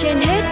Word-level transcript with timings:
trên 0.00 0.16
hết 0.16 0.42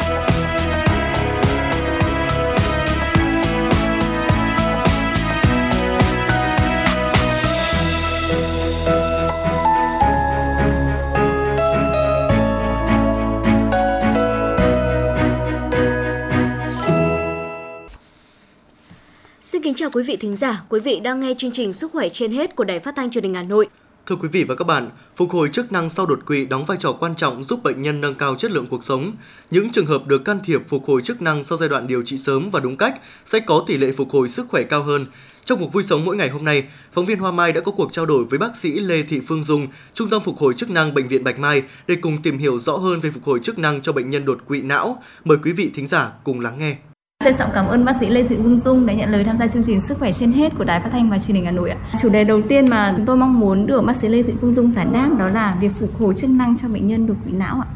Xin 19.41 19.63
kính 19.63 19.75
chào 19.75 19.91
quý 19.91 20.03
vị 20.03 20.17
thính 20.17 20.37
giả, 20.37 20.63
quý 20.69 20.81
vị 20.81 21.01
đang 21.01 21.21
nghe 21.21 21.35
chương 21.39 21.53
trình 21.53 21.73
Sức 21.73 21.93
khỏe 21.93 22.09
trên 22.09 22.33
hết 22.33 22.57
của 22.57 22.65
Đài 22.65 22.81
Phát 22.81 22.97
thanh 22.97 23.11
Truyền 23.11 23.25
hình 23.25 23.35
Hà 23.35 23.43
Nội. 23.43 23.69
Thưa 24.11 24.17
quý 24.17 24.29
vị 24.29 24.45
và 24.45 24.55
các 24.55 24.65
bạn, 24.65 24.91
phục 25.17 25.31
hồi 25.31 25.49
chức 25.53 25.73
năng 25.73 25.91
sau 25.91 26.07
đột 26.07 26.27
quỵ 26.27 26.45
đóng 26.45 26.65
vai 26.65 26.79
trò 26.81 26.93
quan 26.93 27.17
trọng 27.17 27.45
giúp 27.45 27.63
bệnh 27.63 27.83
nhân 27.83 28.01
nâng 28.01 28.15
cao 28.15 28.35
chất 28.35 28.51
lượng 28.51 28.67
cuộc 28.67 28.85
sống. 28.85 29.13
Những 29.51 29.71
trường 29.71 29.87
hợp 29.87 30.07
được 30.07 30.25
can 30.25 30.39
thiệp 30.45 30.61
phục 30.69 30.87
hồi 30.87 31.03
chức 31.03 31.23
năng 31.23 31.45
sau 31.45 31.59
giai 31.59 31.69
đoạn 31.69 31.87
điều 31.87 32.03
trị 32.03 32.19
sớm 32.19 32.51
và 32.51 32.61
đúng 32.61 32.77
cách 32.77 33.01
sẽ 33.25 33.41
có 33.41 33.65
tỷ 33.67 33.77
lệ 33.77 33.93
phục 33.93 34.11
hồi 34.11 34.29
sức 34.29 34.47
khỏe 34.49 34.63
cao 34.63 34.83
hơn. 34.83 35.07
Trong 35.45 35.61
một 35.61 35.73
vui 35.73 35.83
sống 35.83 36.05
mỗi 36.05 36.17
ngày 36.17 36.29
hôm 36.29 36.45
nay, 36.45 36.65
phóng 36.93 37.07
viên 37.07 37.19
Hoa 37.19 37.31
Mai 37.31 37.53
đã 37.53 37.61
có 37.61 37.73
cuộc 37.73 37.93
trao 37.93 38.07
đổi 38.07 38.25
với 38.25 38.39
bác 38.39 38.57
sĩ 38.57 38.73
Lê 38.73 39.03
Thị 39.03 39.21
Phương 39.27 39.45
Dung, 39.45 39.67
Trung 39.95 40.11
tâm 40.11 40.23
phục 40.23 40.39
hồi 40.39 40.55
chức 40.55 40.71
năng 40.71 40.95
bệnh 40.95 41.09
viện 41.09 41.25
Bạch 41.25 41.39
Mai 41.39 41.63
để 41.87 41.97
cùng 42.01 42.23
tìm 42.23 42.39
hiểu 42.39 42.59
rõ 42.59 42.77
hơn 42.77 43.01
về 43.01 43.11
phục 43.11 43.25
hồi 43.25 43.41
chức 43.43 43.59
năng 43.59 43.83
cho 43.83 43.93
bệnh 43.93 44.11
nhân 44.11 44.25
đột 44.25 44.39
quỵ 44.47 44.63
não. 44.63 45.03
Mời 45.25 45.39
quý 45.45 45.53
vị 45.53 45.71
thính 45.75 45.87
giả 45.87 46.13
cùng 46.25 46.41
lắng 46.41 46.59
nghe. 46.59 46.77
Trân 47.25 47.35
trọng 47.37 47.51
cảm 47.55 47.67
ơn 47.67 47.85
bác 47.85 47.97
sĩ 48.01 48.07
Lê 48.07 48.23
Thị 48.23 48.37
Vương 48.37 48.59
Dung 48.59 48.87
đã 48.87 48.93
nhận 48.93 49.11
lời 49.11 49.25
tham 49.25 49.39
gia 49.39 49.47
chương 49.47 49.63
trình 49.63 49.81
Sức 49.81 49.99
khỏe 49.99 50.13
trên 50.13 50.33
hết 50.33 50.53
của 50.59 50.65
Đài 50.65 50.81
Phát 50.81 50.89
thanh 50.93 51.11
và 51.11 51.19
Truyền 51.19 51.35
hình 51.35 51.45
Hà 51.45 51.51
Nội 51.51 51.71
ạ. 51.71 51.77
Chủ 52.01 52.09
đề 52.09 52.25
đầu 52.25 52.43
tiên 52.49 52.69
mà 52.69 52.95
chúng 52.97 53.07
tôi 53.07 53.17
mong 53.17 53.41
muốn 53.41 53.67
được 53.67 53.81
bác 53.81 53.97
sĩ 53.97 54.09
Lê 54.09 54.23
Thị 54.23 54.33
Vương 54.41 54.53
Dung 54.53 54.71
giải 54.71 54.87
đáp 54.93 55.11
đó 55.19 55.27
là 55.27 55.57
việc 55.61 55.73
phục 55.81 56.01
hồi 56.01 56.15
chức 56.17 56.31
năng 56.31 56.57
cho 56.57 56.69
bệnh 56.69 56.87
nhân 56.87 57.07
đột 57.07 57.15
quỵ 57.25 57.33
não 57.33 57.61
ạ. 57.61 57.69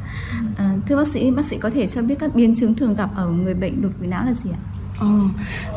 À, 0.57 0.75
thưa 0.89 0.97
bác 0.97 1.09
sĩ, 1.09 1.31
bác 1.31 1.47
sĩ 1.47 1.57
có 1.59 1.71
thể 1.71 1.87
cho 1.87 2.03
biết 2.03 2.15
các 2.19 2.35
biến 2.35 2.55
chứng 2.55 2.75
thường 2.75 2.95
gặp 2.95 3.11
ở 3.17 3.29
người 3.29 3.55
bệnh 3.55 3.83
đột 3.83 3.89
quỵ 4.01 4.07
não 4.07 4.25
là 4.25 4.33
gì 4.33 4.51
ạ? 4.51 4.61
Ờ, 5.01 5.21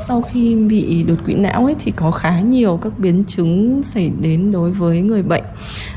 sau 0.08 0.22
khi 0.22 0.56
bị 0.56 1.04
đột 1.04 1.18
quỵ 1.26 1.36
não 1.36 1.66
ấy 1.66 1.76
thì 1.80 1.92
có 1.92 2.12
khá 2.12 2.40
nhiều 2.40 2.80
các 2.82 3.00
biến 3.00 3.24
chứng 3.28 3.84
xảy 3.84 4.12
đến 4.22 4.52
đối 4.52 4.72
với 4.72 5.02
người 5.02 5.24
bệnh 5.24 5.44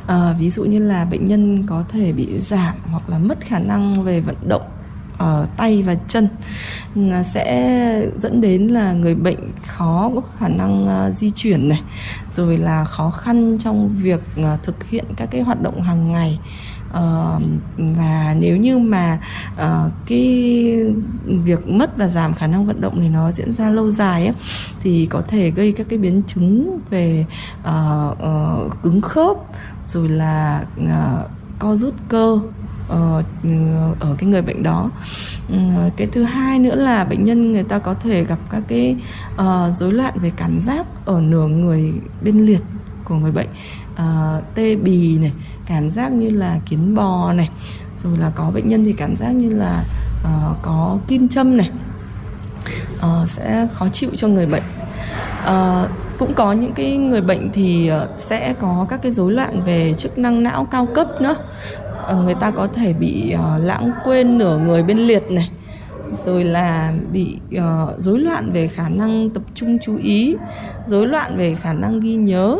à, 0.06 0.34
ví 0.38 0.50
dụ 0.50 0.64
như 0.64 0.78
là 0.78 1.04
bệnh 1.04 1.24
nhân 1.24 1.66
có 1.66 1.84
thể 1.88 2.12
bị 2.12 2.26
giảm 2.40 2.74
hoặc 2.90 3.02
là 3.10 3.18
mất 3.18 3.40
khả 3.40 3.58
năng 3.58 4.04
về 4.04 4.20
vận 4.20 4.36
động 4.48 4.62
ở 5.20 5.46
tay 5.56 5.82
và 5.82 5.94
chân. 5.94 6.28
Ừ, 6.94 7.02
sẽ 7.24 8.02
dẫn 8.22 8.40
đến 8.40 8.66
là 8.66 8.92
người 8.92 9.14
bệnh 9.14 9.52
khó 9.66 10.10
có 10.14 10.20
khả 10.38 10.48
năng 10.48 10.86
ờ, 10.86 11.12
di 11.16 11.30
chuyển 11.30 11.68
này 11.68 11.82
rồi 12.30 12.56
là 12.56 12.84
khó 12.84 13.10
khăn 13.10 13.56
trong 13.60 13.88
việc 13.88 14.20
ờ, 14.36 14.56
thực 14.62 14.84
hiện 14.84 15.04
các 15.16 15.28
cái 15.30 15.40
hoạt 15.40 15.62
động 15.62 15.80
hàng 15.80 16.12
ngày. 16.12 16.38
Uh, 16.90 17.42
và 17.76 18.34
nếu 18.38 18.56
như 18.56 18.78
mà 18.78 19.20
uh, 19.54 19.92
cái 20.06 20.74
việc 21.24 21.68
mất 21.68 21.96
và 21.96 22.08
giảm 22.08 22.34
khả 22.34 22.46
năng 22.46 22.66
vận 22.66 22.80
động 22.80 22.98
thì 23.00 23.08
nó 23.08 23.32
diễn 23.32 23.52
ra 23.52 23.70
lâu 23.70 23.90
dài 23.90 24.26
ấy, 24.26 24.34
thì 24.80 25.06
có 25.06 25.20
thể 25.28 25.50
gây 25.50 25.72
các 25.72 25.86
cái 25.88 25.98
biến 25.98 26.22
chứng 26.26 26.78
về 26.90 27.26
uh, 27.60 28.12
uh, 28.12 28.82
cứng 28.82 29.00
khớp 29.00 29.36
rồi 29.86 30.08
là 30.08 30.64
uh, 30.82 31.30
co 31.58 31.76
rút 31.76 31.94
cơ 32.08 32.40
Ờ, 32.90 33.22
ừ, 33.42 33.50
ở 34.00 34.14
cái 34.18 34.28
người 34.28 34.42
bệnh 34.42 34.62
đó. 34.62 34.90
Ừ, 35.48 35.58
cái 35.96 36.06
thứ 36.12 36.22
hai 36.24 36.58
nữa 36.58 36.74
là 36.74 37.04
bệnh 37.04 37.24
nhân 37.24 37.52
người 37.52 37.62
ta 37.62 37.78
có 37.78 37.94
thể 37.94 38.24
gặp 38.24 38.38
các 38.50 38.62
cái 38.68 38.96
uh, 39.34 39.74
rối 39.74 39.92
loạn 39.92 40.14
về 40.14 40.30
cảm 40.36 40.60
giác 40.60 40.86
ở 41.04 41.20
nửa 41.20 41.46
người 41.46 41.92
bên 42.22 42.38
liệt 42.38 42.62
của 43.04 43.14
người 43.14 43.32
bệnh. 43.32 43.48
Uh, 43.92 44.44
tê 44.54 44.76
bì 44.76 45.18
này 45.18 45.32
cảm 45.66 45.90
giác 45.90 46.12
như 46.12 46.30
là 46.30 46.58
kiến 46.66 46.94
bò 46.94 47.32
này 47.32 47.50
rồi 47.96 48.16
là 48.16 48.30
có 48.34 48.50
bệnh 48.50 48.66
nhân 48.66 48.84
thì 48.84 48.92
cảm 48.92 49.16
giác 49.16 49.30
như 49.30 49.48
là 49.48 49.84
uh, 50.22 50.56
có 50.62 50.98
kim 51.08 51.28
châm 51.28 51.56
này 51.56 51.70
uh, 52.96 53.28
sẽ 53.28 53.68
khó 53.72 53.88
chịu 53.88 54.10
cho 54.16 54.28
người 54.28 54.46
bệnh. 54.46 54.62
Uh, 55.44 55.90
cũng 56.18 56.34
có 56.34 56.52
những 56.52 56.72
cái 56.72 56.96
người 56.96 57.20
bệnh 57.20 57.50
thì 57.52 57.90
sẽ 58.18 58.54
có 58.60 58.86
các 58.88 59.02
cái 59.02 59.12
rối 59.12 59.32
loạn 59.32 59.62
về 59.62 59.94
chức 59.98 60.18
năng 60.18 60.42
não 60.42 60.66
cao 60.70 60.86
cấp 60.94 61.08
nữa. 61.20 61.34
Ờ, 62.06 62.22
người 62.22 62.34
ta 62.34 62.50
có 62.50 62.66
thể 62.66 62.92
bị 62.92 63.30
ờ, 63.30 63.58
lãng 63.58 63.92
quên 64.04 64.38
nửa 64.38 64.58
người 64.58 64.82
bên 64.82 64.98
liệt 64.98 65.30
này 65.30 65.50
rồi 66.12 66.44
là 66.44 66.92
bị 67.12 67.38
uh, 67.56 67.62
rối 67.98 68.18
loạn 68.18 68.52
về 68.52 68.68
khả 68.68 68.88
năng 68.88 69.30
tập 69.30 69.42
trung 69.54 69.78
chú 69.82 69.96
ý 69.96 70.36
rối 70.86 71.06
loạn 71.06 71.36
về 71.36 71.54
khả 71.54 71.72
năng 71.72 72.00
ghi 72.00 72.14
nhớ 72.14 72.58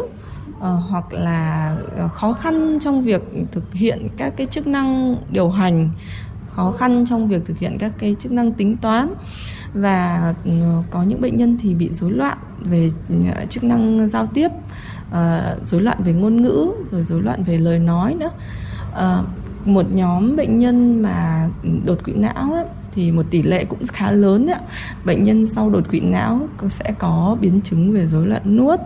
uh, 0.49 0.65
hoặc 0.89 1.13
là 1.13 1.77
khó 2.13 2.33
khăn 2.33 2.79
trong 2.81 3.03
việc 3.03 3.23
thực 3.53 3.75
hiện 3.75 4.07
các 4.17 4.33
cái 4.37 4.47
chức 4.47 4.67
năng 4.67 5.17
điều 5.31 5.51
hành 5.51 5.91
khó 6.49 6.71
khăn 6.71 7.05
trong 7.07 7.29
việc 7.29 7.45
thực 7.45 7.59
hiện 7.59 7.79
các 7.79 7.93
cái 7.99 8.17
chức 8.19 8.33
năng 8.33 8.53
tính 8.53 8.77
toán. 8.77 9.15
Và 9.75 10.35
uh, 10.49 10.85
có 10.91 11.03
những 11.03 11.21
bệnh 11.21 11.37
nhân 11.37 11.59
thì 11.61 11.75
bị 11.75 11.89
rối 11.93 12.11
loạn 12.11 12.39
về 12.61 12.91
uh, 13.19 13.51
chức 13.51 13.65
năng 13.65 14.09
giao 14.09 14.27
tiếp 14.27 14.49
rối 15.65 15.81
uh, 15.81 15.85
loạn 15.85 15.99
về 16.05 16.13
ngôn 16.13 16.43
ngữ 16.43 16.67
rồi 16.91 17.05
rối 17.05 17.23
loạn 17.23 17.43
về 17.43 17.59
lời 17.59 17.79
nói 17.79 18.15
nữa 18.15 18.31
uh, 18.93 19.27
một 19.65 19.87
nhóm 19.93 20.37
bệnh 20.37 20.59
nhân 20.59 21.03
mà 21.03 21.49
đột 21.85 22.05
quỵ 22.05 22.13
não 22.13 22.53
ấy, 22.53 22.65
thì 22.93 23.11
một 23.11 23.27
tỷ 23.31 23.43
lệ 23.43 23.65
cũng 23.65 23.79
khá 23.93 24.11
lớn 24.11 24.47
ấy. 24.47 24.61
bệnh 25.05 25.23
nhân 25.23 25.47
sau 25.47 25.71
đột 25.71 25.91
quỵ 25.91 26.01
não 26.01 26.49
sẽ 26.69 26.95
có 26.99 27.37
biến 27.41 27.61
chứng 27.65 27.93
về 27.93 28.07
rối 28.07 28.27
loạn 28.27 28.57
nuốt 28.57 28.81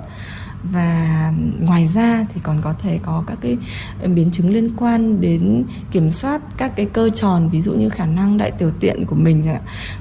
và 0.72 1.32
ngoài 1.60 1.88
ra 1.88 2.24
thì 2.34 2.40
còn 2.44 2.60
có 2.62 2.74
thể 2.78 2.98
có 3.02 3.24
các 3.26 3.38
cái 3.40 3.56
ờ, 4.02 4.08
biến 4.08 4.30
chứng 4.30 4.50
liên 4.50 4.70
quan 4.76 5.20
đến 5.20 5.64
kiểm 5.90 6.10
soát 6.10 6.42
các 6.56 6.76
cái 6.76 6.86
cơ 6.86 7.08
tròn 7.08 7.48
ví 7.48 7.60
dụ 7.60 7.72
như 7.72 7.88
khả 7.88 8.06
năng 8.06 8.38
đại 8.38 8.50
tiểu 8.50 8.70
tiện 8.80 9.06
của 9.06 9.16
mình 9.16 9.44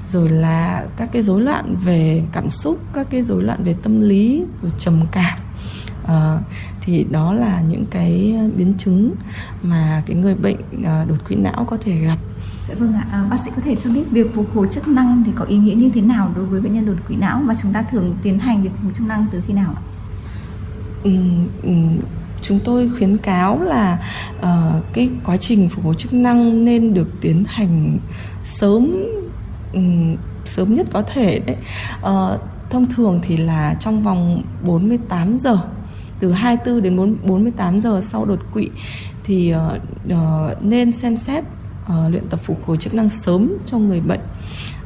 rồi 0.08 0.28
là 0.28 0.86
các 0.96 1.08
cái 1.12 1.22
rối 1.22 1.40
loạn 1.40 1.76
về 1.84 2.22
cảm 2.32 2.50
xúc 2.50 2.78
các 2.92 3.06
cái 3.10 3.22
rối 3.22 3.42
loạn 3.42 3.64
về 3.64 3.74
tâm 3.82 4.00
lý 4.00 4.44
rồi 4.62 4.72
trầm 4.78 5.00
cảm. 5.12 5.38
À, 6.06 6.38
thì 6.80 7.06
đó 7.10 7.32
là 7.32 7.60
những 7.68 7.84
cái 7.90 8.34
ờ, 8.38 8.50
biến 8.56 8.74
chứng 8.78 9.14
mà 9.62 10.02
cái 10.06 10.16
người 10.16 10.34
bệnh 10.34 10.56
đột 10.82 11.28
quỵ 11.28 11.36
não 11.36 11.66
có 11.70 11.76
thể 11.80 11.98
gặp. 11.98 12.18
Dạ 12.68 12.74
vâng 12.78 12.92
ạ, 12.92 13.06
à, 13.12 13.24
bác 13.30 13.36
sĩ 13.44 13.50
có 13.56 13.62
thể 13.64 13.76
cho 13.76 13.90
biết 13.90 14.04
việc 14.10 14.34
phục 14.34 14.54
hồi 14.54 14.68
chức 14.72 14.88
năng 14.88 15.22
thì 15.26 15.32
có 15.34 15.44
ý 15.44 15.56
nghĩa 15.56 15.74
như 15.74 15.90
thế 15.94 16.00
nào 16.00 16.32
đối 16.36 16.46
với 16.46 16.60
bệnh 16.60 16.72
nhân 16.72 16.86
đột 16.86 16.96
quỵ 17.08 17.16
não 17.16 17.42
và 17.46 17.54
chúng 17.62 17.72
ta 17.72 17.82
thường 17.82 18.16
tiến 18.22 18.38
hành 18.38 18.62
việc 18.62 18.70
phục 18.70 18.82
hồi 18.82 18.92
chức 18.94 19.06
năng 19.06 19.26
từ 19.32 19.42
khi 19.46 19.52
nào 19.52 19.74
ạ? 19.76 19.82
Ừ, 21.04 21.10
ừ, 21.62 21.70
chúng 22.40 22.58
tôi 22.64 22.90
khuyến 22.96 23.16
cáo 23.16 23.62
là 23.62 23.98
uh, 24.38 24.84
cái 24.92 25.10
quá 25.24 25.36
trình 25.36 25.68
phục 25.68 25.84
hồi 25.84 25.94
chức 25.94 26.12
năng 26.12 26.64
nên 26.64 26.94
được 26.94 27.08
tiến 27.20 27.44
hành 27.46 27.98
sớm 28.44 28.92
um, 29.72 30.16
sớm 30.44 30.74
nhất 30.74 30.86
có 30.92 31.02
thể 31.02 31.38
đấy. 31.38 31.56
Uh, 32.00 32.40
thông 32.70 32.86
thường 32.86 33.20
thì 33.22 33.36
là 33.36 33.76
trong 33.80 34.02
vòng 34.02 34.42
48 34.64 35.38
giờ 35.38 35.58
từ 36.20 36.32
24 36.32 36.82
đến 36.82 36.96
4, 36.96 37.16
48 37.26 37.80
giờ 37.80 38.00
sau 38.02 38.24
đột 38.24 38.40
quỵ 38.52 38.68
thì 39.24 39.54
uh, 39.54 39.82
uh, 40.12 40.62
nên 40.62 40.92
xem 40.92 41.16
xét 41.16 41.44
uh, 41.84 42.10
luyện 42.10 42.28
tập 42.30 42.40
phục 42.42 42.66
hồi 42.66 42.76
chức 42.76 42.94
năng 42.94 43.08
sớm 43.08 43.52
cho 43.64 43.78
người 43.78 44.00
bệnh 44.00 44.20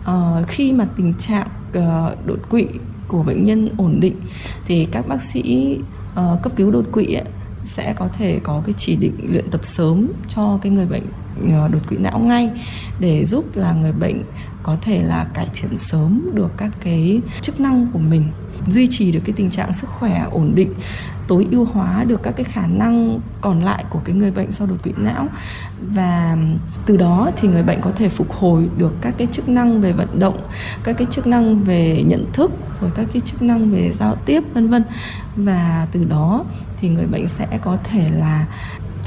uh, 0.03 0.49
khi 0.49 0.73
mà 0.73 0.87
tình 0.97 1.15
trạng 1.15 1.47
uh, 1.79 2.27
đột 2.27 2.39
quỵ 2.51 2.67
của 3.09 3.23
bệnh 3.23 3.43
nhân 3.45 3.69
ổn 3.77 4.01
định 4.01 4.17
thì 4.67 4.85
các 4.85 5.09
bác 5.09 5.23
sĩ 5.23 5.79
uh, 6.19 6.43
cấp 6.43 6.53
cứu 6.57 6.71
đột 6.71 6.85
quỵ 6.93 7.15
ấy, 7.15 7.25
sẽ 7.67 7.95
có 7.99 8.09
thể 8.09 8.41
có 8.43 8.63
cái 8.67 8.73
chỉ 8.77 8.97
định 8.97 9.15
luyện 9.33 9.51
tập 9.51 9.61
sớm 9.65 10.09
cho 10.29 10.59
cái 10.63 10.73
người 10.73 10.87
bệnh 10.87 11.05
Ờ, 11.53 11.69
đột 11.69 11.79
quỵ 11.89 11.97
não 11.97 12.19
ngay 12.19 12.51
để 13.01 13.25
giúp 13.27 13.45
là 13.55 13.73
người 13.73 13.93
bệnh 13.93 14.23
có 14.63 14.77
thể 14.83 15.03
là 15.03 15.27
cải 15.35 15.47
thiện 15.55 15.79
sớm 15.79 16.31
được 16.35 16.53
các 16.57 16.71
cái 16.81 17.21
chức 17.41 17.61
năng 17.61 17.87
của 17.93 17.99
mình, 17.99 18.25
duy 18.69 18.87
trì 18.91 19.13
được 19.13 19.21
cái 19.25 19.33
tình 19.37 19.51
trạng 19.51 19.73
sức 19.73 19.91
khỏe 19.91 20.27
ổn 20.31 20.53
định, 20.55 20.75
tối 21.29 21.47
ưu 21.51 21.65
hóa 21.65 22.05
được 22.05 22.23
các 22.23 22.35
cái 22.37 22.45
khả 22.45 22.67
năng 22.67 23.21
còn 23.41 23.61
lại 23.61 23.85
của 23.91 24.01
cái 24.05 24.15
người 24.15 24.31
bệnh 24.31 24.53
sau 24.53 24.67
đột 24.67 24.77
quỵ 24.83 24.93
não. 24.97 25.29
Và 25.95 26.37
từ 26.87 26.97
đó 26.97 27.31
thì 27.37 27.49
người 27.49 27.63
bệnh 27.63 27.81
có 27.81 27.91
thể 27.97 28.09
phục 28.09 28.33
hồi 28.33 28.69
được 28.79 28.95
các 29.01 29.15
cái 29.19 29.27
chức 29.33 29.49
năng 29.49 29.81
về 29.81 29.93
vận 29.93 30.19
động, 30.19 30.39
các 30.85 30.97
cái 30.99 31.07
chức 31.11 31.27
năng 31.27 31.65
về 31.65 32.03
nhận 32.07 32.27
thức, 32.33 32.51
rồi 32.81 32.91
các 32.95 33.07
cái 33.13 33.23
chức 33.25 33.43
năng 33.43 33.71
về 33.71 33.93
giao 33.99 34.15
tiếp, 34.15 34.43
vân 34.55 34.69
vân. 34.69 34.85
Và 35.37 35.87
từ 35.93 36.05
đó 36.05 36.45
thì 36.81 36.89
người 36.89 37.07
bệnh 37.07 37.29
sẽ 37.29 37.59
có 37.63 37.77
thể 37.85 38.09
là 38.13 38.47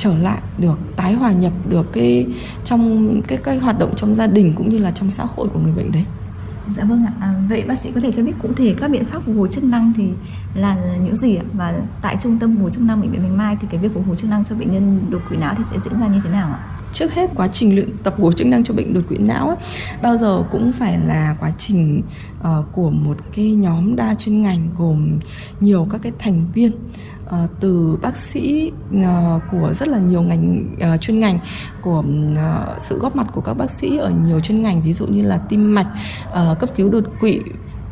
trở 0.01 0.18
lại 0.18 0.42
được 0.57 0.80
tái 0.95 1.13
hòa 1.13 1.31
nhập 1.31 1.53
được 1.69 1.94
cái 1.94 2.25
trong 2.63 3.21
cái 3.27 3.38
cái 3.38 3.57
hoạt 3.57 3.80
động 3.80 3.94
trong 3.95 4.15
gia 4.15 4.27
đình 4.27 4.53
cũng 4.57 4.69
như 4.69 4.77
là 4.77 4.92
trong 4.92 5.09
xã 5.09 5.24
hội 5.36 5.48
của 5.53 5.59
người 5.59 5.71
bệnh 5.71 5.92
đấy. 5.92 6.06
Dạ 6.69 6.83
vâng 6.83 7.06
ạ. 7.06 7.13
À, 7.19 7.33
vậy 7.50 7.63
bác 7.68 7.80
sĩ 7.80 7.89
có 7.95 8.01
thể 8.01 8.12
cho 8.12 8.24
biết 8.24 8.31
cụ 8.42 8.50
thể 8.57 8.75
các 8.80 8.92
biện 8.92 9.06
pháp 9.06 9.24
phục 9.25 9.36
hồi 9.36 9.50
chức 9.51 9.63
năng 9.63 9.94
thì 9.98 10.09
là 10.53 10.77
những 11.03 11.15
gì 11.15 11.36
ạ? 11.36 11.44
Và 11.53 11.74
tại 12.01 12.18
trung 12.21 12.39
tâm 12.39 12.56
phục 12.56 12.62
hồi 12.62 12.71
chức 12.71 12.81
năng 12.81 13.01
bệnh 13.01 13.12
viện 13.12 13.24
Bạch 13.24 13.31
Mai 13.31 13.57
thì 13.62 13.68
cái 13.71 13.80
việc 13.80 13.94
phục 13.94 14.07
hồi 14.07 14.15
chức 14.15 14.30
năng 14.30 14.45
cho 14.45 14.56
bệnh 14.56 14.71
nhân 14.71 15.06
đột 15.09 15.21
quỵ 15.30 15.38
não 15.38 15.56
thì 15.57 15.63
sẽ 15.71 15.77
diễn 15.83 16.00
ra 16.00 16.07
như 16.07 16.21
thế 16.24 16.30
nào 16.30 16.54
ạ? 16.54 16.59
trước 16.94 17.13
hết 17.13 17.30
quá 17.36 17.47
trình 17.47 17.75
luyện 17.75 17.89
tập 18.04 18.13
phục 18.18 18.24
hồi 18.24 18.33
chức 18.33 18.47
năng 18.47 18.63
cho 18.63 18.74
bệnh 18.74 18.94
đột 18.94 19.01
quỵ 19.09 19.18
não 19.18 19.47
ấy, 19.47 19.57
bao 20.01 20.18
giờ 20.18 20.44
cũng 20.51 20.71
phải 20.71 21.00
là 21.00 21.36
quá 21.39 21.51
trình 21.57 22.01
uh, 22.39 22.65
của 22.71 22.89
một 22.89 23.18
cái 23.33 23.51
nhóm 23.51 23.95
đa 23.95 24.13
chuyên 24.13 24.42
ngành 24.42 24.69
gồm 24.77 25.19
nhiều 25.59 25.88
các 25.92 26.01
cái 26.01 26.12
thành 26.19 26.45
viên 26.54 26.71
uh, 27.31 27.50
từ 27.60 27.98
bác 28.01 28.18
sĩ 28.18 28.72
uh, 28.98 29.42
của 29.51 29.74
rất 29.74 29.88
là 29.88 29.98
nhiều 29.98 30.22
ngành 30.22 30.75
uh, 30.94 31.01
chuyên 31.01 31.19
ngành 31.19 31.39
của 31.81 32.04
uh, 32.31 32.81
sự 32.81 33.00
góp 33.00 33.16
mặt 33.16 33.28
của 33.33 33.42
các 33.42 33.54
bác 33.54 33.72
sĩ 33.72 33.98
ở 33.98 34.10
nhiều 34.10 34.39
chuyên 34.39 34.62
ngành 34.62 34.81
ví 34.81 34.94
dụ 34.94 35.07
như 35.07 35.22
là 35.22 35.38
tim 35.38 35.75
mạch 35.75 35.88
uh, 36.30 36.60
cấp 36.60 36.69
cứu 36.75 36.89
đột 36.89 37.04
quỵ 37.19 37.39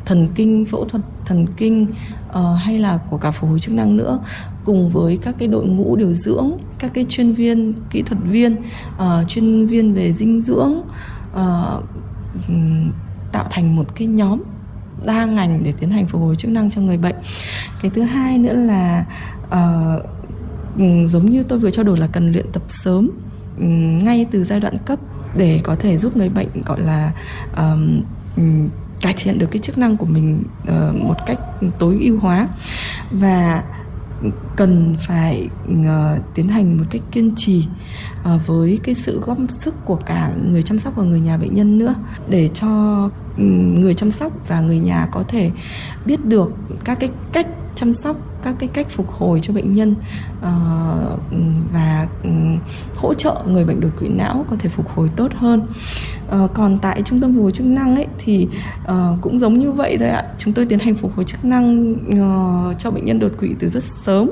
thần 0.06 0.28
kinh 0.36 0.66
phẫu 0.66 0.86
thuật 0.86 1.04
thần 1.26 1.46
kinh 1.58 1.88
uh, 2.30 2.36
hay 2.58 2.78
là 2.78 2.98
của 3.10 3.18
cả 3.18 3.32
phục 3.32 3.50
hồi 3.50 3.60
chức 3.60 3.76
năng 3.76 3.98
nữa 3.98 4.20
cùng 4.66 4.90
với 4.90 5.18
các 5.18 5.36
cái 5.38 5.48
đội 5.48 5.66
ngũ 5.66 5.96
điều 5.96 6.14
dưỡng 6.14 6.52
các 6.80 6.92
cái 6.94 7.06
chuyên 7.10 7.34
viên 7.34 7.74
kỹ 7.90 8.02
thuật 8.02 8.22
viên 8.24 8.56
uh, 8.96 9.28
chuyên 9.28 9.68
viên 9.68 9.94
về 9.94 10.14
dinh 10.14 10.42
dưỡng 10.42 10.82
uh, 11.32 11.84
tạo 13.32 13.46
thành 13.50 13.76
một 13.76 13.96
cái 13.96 14.08
nhóm 14.08 14.40
đa 15.06 15.26
ngành 15.26 15.64
để 15.64 15.74
tiến 15.80 15.92
hành 15.92 16.06
phục 16.06 16.22
hồi 16.22 16.36
chức 16.36 16.52
năng 16.52 16.70
cho 16.70 16.82
người 16.82 16.98
bệnh. 16.98 17.16
Cái 17.82 17.92
thứ 17.96 18.02
hai 18.02 18.38
nữa 18.38 18.54
là 18.54 19.06
uh, 19.46 20.04
giống 21.12 21.26
như 21.26 21.44
tôi 21.44 21.60
vừa 21.60 21.72
trao 21.72 21.86
đổi 21.86 21.98
là 21.98 22.08
cần 22.08 22.32
luyện 22.32 22.46
tập 22.52 22.64
sớm 22.68 23.10
um, 23.60 24.00
ngay 24.04 24.26
từ 24.32 24.44
giai 24.44 24.60
đoạn 24.60 24.78
cấp 24.86 25.00
để 25.36 25.60
có 25.64 25.76
thể 25.76 25.98
giúp 25.98 26.18
người 26.18 26.30
bệnh 26.30 26.48
gọi 26.66 26.82
là 26.82 27.12
um, 27.58 28.02
cải 29.02 29.14
thiện 29.18 29.40
được 29.40 29.48
cái 29.52 29.58
chức 29.58 29.78
năng 29.78 29.98
của 29.98 30.06
mình 30.06 30.44
uh, 30.64 30.96
một 30.96 31.16
cách 31.26 31.40
tối 31.80 31.98
ưu 32.02 32.20
hóa. 32.20 32.48
Và 33.12 33.64
cần 34.56 34.96
phải 35.08 35.50
uh, 35.72 36.36
tiến 36.36 36.48
hành 36.48 36.78
một 36.78 36.84
cách 36.90 37.02
kiên 37.12 37.36
trì 37.36 37.68
uh, 38.22 38.48
với 38.48 38.80
cái 38.84 38.96
sự 38.96 39.22
góp 39.26 39.38
sức 39.50 39.76
của 39.86 39.96
cả 39.96 40.32
người 40.52 40.62
chăm 40.62 40.80
sóc 40.80 40.96
và 40.96 41.04
người 41.04 41.20
nhà 41.20 41.38
bệnh 41.38 41.54
nhân 41.54 41.78
nữa 41.78 41.96
để 42.30 42.50
cho 42.54 43.10
Ừ, 43.40 43.46
người 43.80 43.94
chăm 43.94 44.12
sóc 44.12 44.32
và 44.48 44.62
người 44.62 44.80
nhà 44.80 45.08
có 45.12 45.24
thể 45.28 45.52
biết 46.06 46.26
được 46.26 46.52
các 46.84 47.00
cái 47.00 47.10
cách 47.32 47.48
chăm 47.76 47.94
sóc 47.94 48.18
các 48.44 48.56
cái 48.60 48.70
cách 48.74 48.90
phục 48.90 49.12
hồi 49.12 49.40
cho 49.40 49.54
bệnh 49.54 49.74
nhân 49.74 49.96
uh, 50.40 51.20
và 51.74 52.08
um, 52.24 52.58
hỗ 52.96 53.14
trợ 53.14 53.44
người 53.48 53.66
bệnh 53.66 53.80
đột 53.80 53.90
quỵ 54.00 54.08
não 54.08 54.46
có 54.50 54.56
thể 54.60 54.70
phục 54.70 54.90
hồi 54.90 55.10
tốt 55.16 55.32
hơn. 55.36 55.62
Uh, 56.44 56.54
còn 56.54 56.78
tại 56.82 57.02
trung 57.02 57.22
tâm 57.22 57.34
phục 57.36 57.42
hồi 57.42 57.52
chức 57.52 57.66
năng 57.66 57.96
ấy 57.96 58.08
thì 58.18 58.48
uh, 58.84 59.22
cũng 59.22 59.40
giống 59.40 59.60
như 59.60 59.72
vậy 59.72 59.98
thôi 60.00 60.10
ạ. 60.10 60.24
Chúng 60.38 60.54
tôi 60.54 60.66
tiến 60.66 60.80
hành 60.80 60.96
phục 60.96 61.16
hồi 61.16 61.26
chức 61.26 61.46
năng 61.46 61.92
uh, 61.92 62.78
cho 62.78 62.92
bệnh 62.92 63.06
nhân 63.06 63.20
đột 63.20 63.32
quỵ 63.40 63.50
từ 63.60 63.70
rất 63.70 63.84
sớm. 63.84 64.30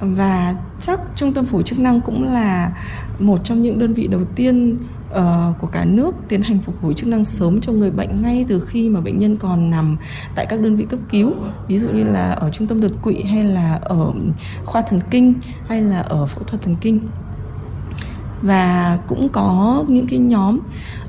Và 0.00 0.56
chắc 0.80 1.00
trung 1.16 1.32
tâm 1.32 1.44
phục 1.44 1.52
hồi 1.52 1.62
chức 1.62 1.78
năng 1.78 2.00
cũng 2.00 2.24
là 2.24 2.70
một 3.18 3.44
trong 3.44 3.62
những 3.62 3.78
đơn 3.78 3.94
vị 3.94 4.06
đầu 4.06 4.24
tiên 4.34 4.78
uh, 5.16 5.58
của 5.60 5.66
cả 5.66 5.84
nước 5.84 6.14
tiến 6.28 6.42
hành 6.42 6.58
phục 6.58 6.74
hồi 6.82 6.94
chức 6.94 7.08
năng 7.08 7.24
sớm 7.24 7.60
cho 7.60 7.72
người 7.72 7.90
bệnh 7.90 8.22
ngay 8.22 8.44
từ 8.48 8.60
khi 8.60 8.88
mà 8.88 9.00
bệnh 9.00 9.18
nhân 9.18 9.36
còn 9.36 9.70
nằm 9.70 9.96
tại 10.34 10.46
các 10.46 10.60
đơn 10.60 10.76
vị 10.76 10.86
cấp 10.90 11.00
cứu. 11.10 11.32
Ví 11.68 11.78
dụ 11.78 11.88
như 11.88 12.04
là 12.04 12.32
ở 12.32 12.50
trung 12.50 12.66
tâm 12.66 12.80
đột 12.80 12.92
quỵ 13.02 13.22
hay 13.22 13.44
là 13.44 13.78
ở 13.82 14.12
khoa 14.64 14.82
thần 14.82 15.00
kinh 15.10 15.34
hay 15.68 15.82
là 15.82 15.98
ở 15.98 16.26
phẫu 16.26 16.42
thuật 16.42 16.62
thần 16.62 16.76
kinh 16.80 17.00
và 18.42 18.98
cũng 19.06 19.28
có 19.28 19.84
những 19.88 20.06
cái 20.06 20.18
nhóm 20.18 20.58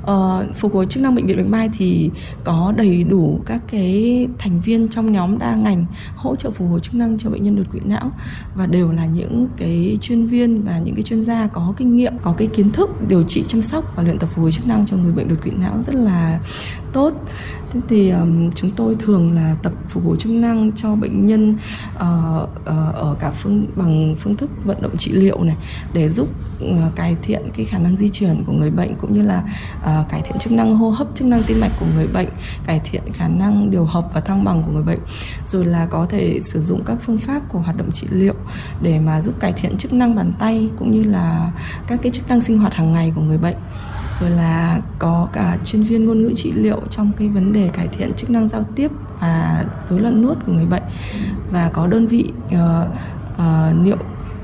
uh, 0.02 0.56
phục 0.56 0.74
hồi 0.74 0.86
chức 0.86 1.02
năng 1.02 1.14
bệnh 1.14 1.26
viện 1.26 1.36
bạch 1.36 1.46
mai 1.46 1.70
thì 1.78 2.10
có 2.44 2.72
đầy 2.76 3.04
đủ 3.04 3.40
các 3.46 3.62
cái 3.70 4.28
thành 4.38 4.60
viên 4.60 4.88
trong 4.88 5.12
nhóm 5.12 5.38
đa 5.38 5.54
ngành 5.54 5.86
hỗ 6.16 6.36
trợ 6.36 6.50
phục 6.50 6.70
hồi 6.70 6.80
chức 6.80 6.94
năng 6.94 7.18
cho 7.18 7.30
bệnh 7.30 7.42
nhân 7.42 7.56
đột 7.56 7.72
quỵ 7.72 7.80
não. 7.84 8.10
Và 8.54 8.66
đều 8.66 8.92
là 8.92 9.06
những 9.06 9.48
cái 9.56 9.98
chuyên 10.00 10.26
viên 10.26 10.62
và 10.62 10.78
những 10.78 10.94
cái 10.94 11.02
chuyên 11.02 11.22
gia 11.22 11.46
có 11.46 11.74
kinh 11.76 11.96
nghiệm 11.96 12.12
có 12.22 12.34
cái 12.38 12.48
kiến 12.48 12.70
thức 12.70 13.08
điều 13.08 13.22
trị 13.22 13.44
chăm 13.48 13.62
sóc 13.62 13.96
và 13.96 14.02
luyện 14.02 14.18
tập 14.18 14.26
phục 14.26 14.42
hồi 14.42 14.52
chức 14.52 14.66
năng 14.66 14.86
cho 14.86 14.96
người 14.96 15.12
bệnh 15.12 15.28
đột 15.28 15.36
quỵ 15.44 15.50
não 15.50 15.82
rất 15.86 15.94
là 15.94 16.40
tốt. 16.92 17.12
Thế 17.72 17.80
thì 17.88 18.10
um, 18.10 18.50
chúng 18.50 18.70
tôi 18.70 18.96
thường 18.98 19.34
là 19.34 19.56
tập 19.62 19.72
phục 19.88 20.04
hồi 20.04 20.16
chức 20.16 20.32
năng 20.32 20.72
cho 20.76 20.94
bệnh 20.94 21.26
nhân 21.26 21.56
uh, 21.94 22.00
uh, 22.42 22.94
ở 22.94 23.16
cả 23.20 23.30
phương 23.30 23.66
bằng 23.76 24.14
phương 24.18 24.36
thức 24.36 24.50
vận 24.64 24.82
động 24.82 24.96
trị 24.96 25.12
liệu 25.12 25.44
này 25.44 25.56
để 25.92 26.10
giúp 26.10 26.28
uh, 26.64 26.96
cải 26.96 27.16
thiện 27.22 27.42
cái 27.56 27.66
khả 27.66 27.78
năng 27.78 27.96
di 27.96 28.08
chuyển 28.08 28.44
của 28.46 28.52
người 28.52 28.70
bệnh 28.70 28.94
cũng 28.94 29.12
như 29.12 29.22
là 29.22 29.42
uh, 29.80 30.08
cải 30.08 30.20
thiện 30.20 30.38
chức 30.38 30.52
năng 30.52 30.76
hô 30.76 30.90
hấp 30.90 31.08
chức 31.14 31.26
năng 31.26 31.42
tim 31.42 31.60
mạch 31.60 31.72
của 31.80 31.86
người 31.94 32.06
bệnh 32.06 32.28
cải 32.66 32.80
thiện 32.84 33.02
khả 33.12 33.28
năng 33.28 33.70
điều 33.70 33.84
hợp 33.84 34.10
và 34.14 34.20
thăng 34.20 34.44
bằng 34.44 34.62
của 34.62 34.72
người 34.72 34.82
bệnh 34.82 35.00
rồi 35.46 35.64
là 35.64 35.86
có 35.86 36.06
thể 36.10 36.40
sử 36.42 36.62
dụng 36.62 36.82
các 36.84 36.98
phương 37.00 37.18
pháp 37.18 37.42
của 37.48 37.58
hoạt 37.58 37.76
động 37.76 37.90
trị 37.92 38.06
liệu 38.10 38.34
để 38.82 38.98
mà 38.98 39.22
giúp 39.22 39.40
cải 39.40 39.52
thiện 39.52 39.76
chức 39.76 39.92
năng 39.92 40.14
bàn 40.14 40.32
tay 40.38 40.70
cũng 40.78 40.92
như 40.92 41.02
là 41.02 41.50
các 41.86 42.00
cái 42.02 42.12
chức 42.12 42.28
năng 42.28 42.40
sinh 42.40 42.58
hoạt 42.58 42.74
hàng 42.74 42.92
ngày 42.92 43.12
của 43.14 43.22
người 43.22 43.38
bệnh 43.38 43.56
rồi 44.20 44.30
là 44.30 44.80
có 44.98 45.28
cả 45.32 45.58
chuyên 45.64 45.82
viên 45.82 46.04
ngôn 46.04 46.22
ngữ 46.22 46.32
trị 46.36 46.52
liệu 46.52 46.80
trong 46.90 47.10
cái 47.16 47.28
vấn 47.28 47.52
đề 47.52 47.70
cải 47.72 47.88
thiện 47.88 48.12
chức 48.16 48.30
năng 48.30 48.48
giao 48.48 48.64
tiếp 48.74 48.90
và 49.20 49.64
rối 49.88 50.00
loạn 50.00 50.22
nuốt 50.22 50.36
của 50.46 50.52
người 50.52 50.66
bệnh 50.66 50.82
và 51.50 51.70
có 51.72 51.86
đơn 51.86 52.06
vị 52.06 52.30
ờ, 52.50 52.88
ờ, 53.36 53.70
uh, 53.70 53.76
uh, 53.76 53.86
niệu 53.86 53.96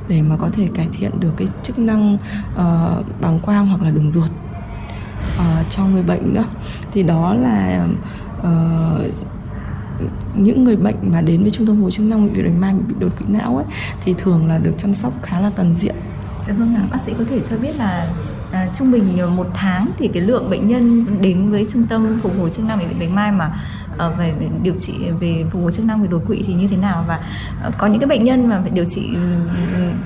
để 0.09 0.23
mà 0.23 0.37
có 0.37 0.49
thể 0.53 0.69
cải 0.75 0.89
thiện 0.93 1.21
được 1.21 1.33
cái 1.37 1.49
chức 1.63 1.79
năng 1.79 2.15
uh, 2.15 3.21
bàng 3.21 3.39
quang 3.43 3.67
hoặc 3.67 3.83
là 3.83 3.91
đường 3.91 4.11
ruột 4.11 4.31
uh, 5.39 5.71
cho 5.71 5.85
người 5.85 6.03
bệnh 6.03 6.35
nữa 6.35 6.45
thì 6.93 7.03
đó 7.03 7.35
là 7.35 7.87
uh, 8.39 9.13
những 10.35 10.65
người 10.65 10.77
bệnh 10.77 10.97
mà 11.03 11.21
đến 11.21 11.43
với 11.43 11.51
trung 11.51 11.67
tâm 11.67 11.83
hồi 11.83 11.91
chức 11.91 12.07
năng 12.07 12.27
bệnh 12.27 12.35
viện 12.35 12.45
Bạch 12.45 12.61
Mai 12.61 12.75
bị 12.89 12.95
đột 12.99 13.19
quỵ 13.19 13.27
não 13.29 13.57
ấy 13.57 13.67
thì 14.05 14.15
thường 14.19 14.49
là 14.49 14.59
được 14.59 14.73
chăm 14.79 14.95
sóc 14.95 15.13
khá 15.23 15.41
là 15.41 15.51
toàn 15.57 15.75
diện. 15.77 15.95
Dạ 16.49 16.55
vâng 16.59 16.75
ạ, 16.75 16.83
bác 16.91 16.99
sĩ 17.01 17.13
có 17.19 17.25
thể 17.31 17.41
cho 17.51 17.57
biết 17.59 17.77
là 17.77 18.07
trung 18.75 18.93
bình 18.93 19.37
một 19.37 19.47
tháng 19.55 19.87
thì 19.99 20.09
cái 20.09 20.23
lượng 20.23 20.51
bệnh 20.51 20.69
nhân 20.69 21.05
đến 21.21 21.51
với 21.51 21.67
trung 21.73 21.87
tâm 21.87 22.19
phục 22.23 22.33
hồi 22.39 22.51
chức 22.51 22.65
năng 22.65 22.79
bệnh 22.79 22.89
viện 22.89 22.99
Bạch 23.01 23.11
Mai 23.11 23.33
mà 23.33 23.61
ờ, 23.99 24.15
về 24.19 24.35
điều 24.63 24.75
trị 24.75 24.93
về 25.21 25.45
phục 25.53 25.63
hồi 25.63 25.73
chức 25.73 25.85
năng 25.85 26.03
về 26.03 26.09
đột 26.09 26.23
quỵ 26.27 26.45
thì 26.47 26.55
như 26.55 26.69
thế 26.69 26.77
nào 26.77 27.05
và 27.09 27.21
ờ, 27.63 27.71
có 27.79 27.87
những 27.87 28.01
cái 28.01 28.07
bệnh 28.07 28.25
nhân 28.25 28.49
mà 28.49 28.61
phải 28.61 28.71
điều 28.71 28.85
trị 28.85 29.15
ừ, 29.15 29.21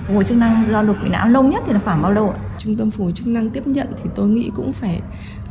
phục 0.06 0.14
hồi 0.14 0.24
chức 0.24 0.36
năng 0.36 0.68
do 0.70 0.82
đột 0.82 0.96
quỵ 1.00 1.08
não 1.08 1.28
lâu 1.28 1.42
nhất 1.42 1.62
thì 1.66 1.72
là 1.72 1.80
khoảng 1.84 2.02
bao 2.02 2.12
lâu 2.12 2.30
ạ? 2.30 2.36
Trung 2.58 2.76
tâm 2.76 2.90
phục 2.90 3.00
hồi 3.00 3.12
chức 3.12 3.26
năng 3.26 3.50
tiếp 3.50 3.66
nhận 3.66 3.86
thì 4.02 4.10
tôi 4.14 4.28
nghĩ 4.28 4.50
cũng 4.56 4.72
phải 4.72 5.00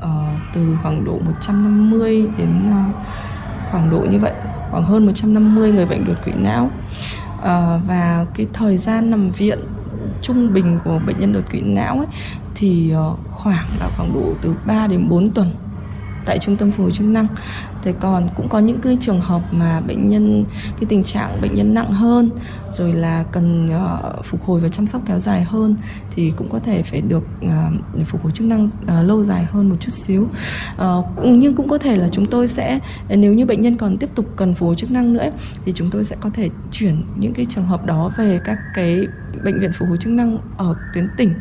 uh, 0.01 0.07
từ 0.53 0.77
khoảng 0.83 1.05
độ 1.05 1.19
150 1.25 2.27
đến 2.37 2.71
uh, 2.71 2.95
khoảng 3.71 3.89
độ 3.89 4.05
như 4.11 4.19
vậy 4.19 4.33
khoảng 4.71 4.83
hơn 4.83 5.05
150 5.05 5.71
người 5.71 5.85
bệnh 5.85 6.05
đột 6.05 6.15
quỵ 6.25 6.31
não 6.35 6.69
uh, 7.37 7.43
và 7.87 8.25
cái 8.35 8.47
thời 8.53 8.77
gian 8.77 9.11
nằm 9.11 9.29
viện 9.29 9.59
trung 10.21 10.53
bình 10.53 10.79
của 10.83 10.99
bệnh 11.07 11.19
nhân 11.19 11.33
đột 11.33 11.43
quỵ 11.51 11.61
não 11.61 11.97
ấy, 11.97 12.07
thì 12.57 12.91
ờ, 12.91 13.15
khoảng 13.31 13.65
là 13.79 13.89
khoảng 13.97 14.13
độ 14.13 14.33
từ 14.41 14.53
3 14.65 14.87
đến 14.87 15.09
4 15.09 15.29
tuần 15.31 15.51
tại 16.27 16.39
trung 16.39 16.55
tâm 16.55 16.71
phục 16.71 16.83
hồi 16.83 16.91
chức 16.91 17.07
năng. 17.07 17.27
Thế 17.83 17.93
còn 17.99 18.27
cũng 18.35 18.49
có 18.49 18.59
những 18.59 18.81
cái 18.81 18.97
trường 18.99 19.19
hợp 19.19 19.41
mà 19.51 19.79
bệnh 19.79 20.07
nhân 20.07 20.45
cái 20.63 20.85
tình 20.89 21.03
trạng 21.03 21.41
bệnh 21.41 21.53
nhân 21.53 21.73
nặng 21.73 21.91
hơn 21.91 22.29
rồi 22.71 22.91
là 22.91 23.23
cần 23.31 23.69
uh, 23.75 24.25
phục 24.25 24.43
hồi 24.43 24.59
và 24.59 24.69
chăm 24.69 24.87
sóc 24.87 25.01
kéo 25.05 25.19
dài 25.19 25.43
hơn 25.43 25.75
thì 26.11 26.33
cũng 26.37 26.49
có 26.49 26.59
thể 26.59 26.83
phải 26.83 27.01
được 27.01 27.23
uh, 27.45 28.07
phục 28.07 28.23
hồi 28.23 28.31
chức 28.31 28.47
năng 28.47 28.65
uh, 28.65 28.71
lâu 29.07 29.23
dài 29.23 29.43
hơn 29.43 29.69
một 29.69 29.75
chút 29.79 29.91
xíu. 29.91 30.27
Uh, 30.75 31.05
nhưng 31.25 31.55
cũng 31.55 31.69
có 31.69 31.77
thể 31.77 31.95
là 31.95 32.07
chúng 32.11 32.25
tôi 32.25 32.47
sẽ 32.47 32.79
nếu 33.09 33.33
như 33.33 33.45
bệnh 33.45 33.61
nhân 33.61 33.77
còn 33.77 33.97
tiếp 33.97 34.09
tục 34.15 34.25
cần 34.35 34.53
phục 34.53 34.67
hồi 34.67 34.75
chức 34.75 34.91
năng 34.91 35.13
nữa 35.13 35.29
thì 35.65 35.71
chúng 35.75 35.89
tôi 35.89 36.03
sẽ 36.03 36.15
có 36.19 36.29
thể 36.33 36.49
chuyển 36.71 36.95
những 37.15 37.33
cái 37.33 37.45
trường 37.49 37.65
hợp 37.65 37.85
đó 37.85 38.11
về 38.17 38.39
các 38.45 38.57
cái 38.73 39.07
bệnh 39.43 39.59
viện 39.59 39.71
phục 39.73 39.87
hồi 39.87 39.97
chức 39.97 40.13
năng 40.13 40.37
ở 40.57 40.75
tuyến 40.93 41.07
tỉnh 41.17 41.33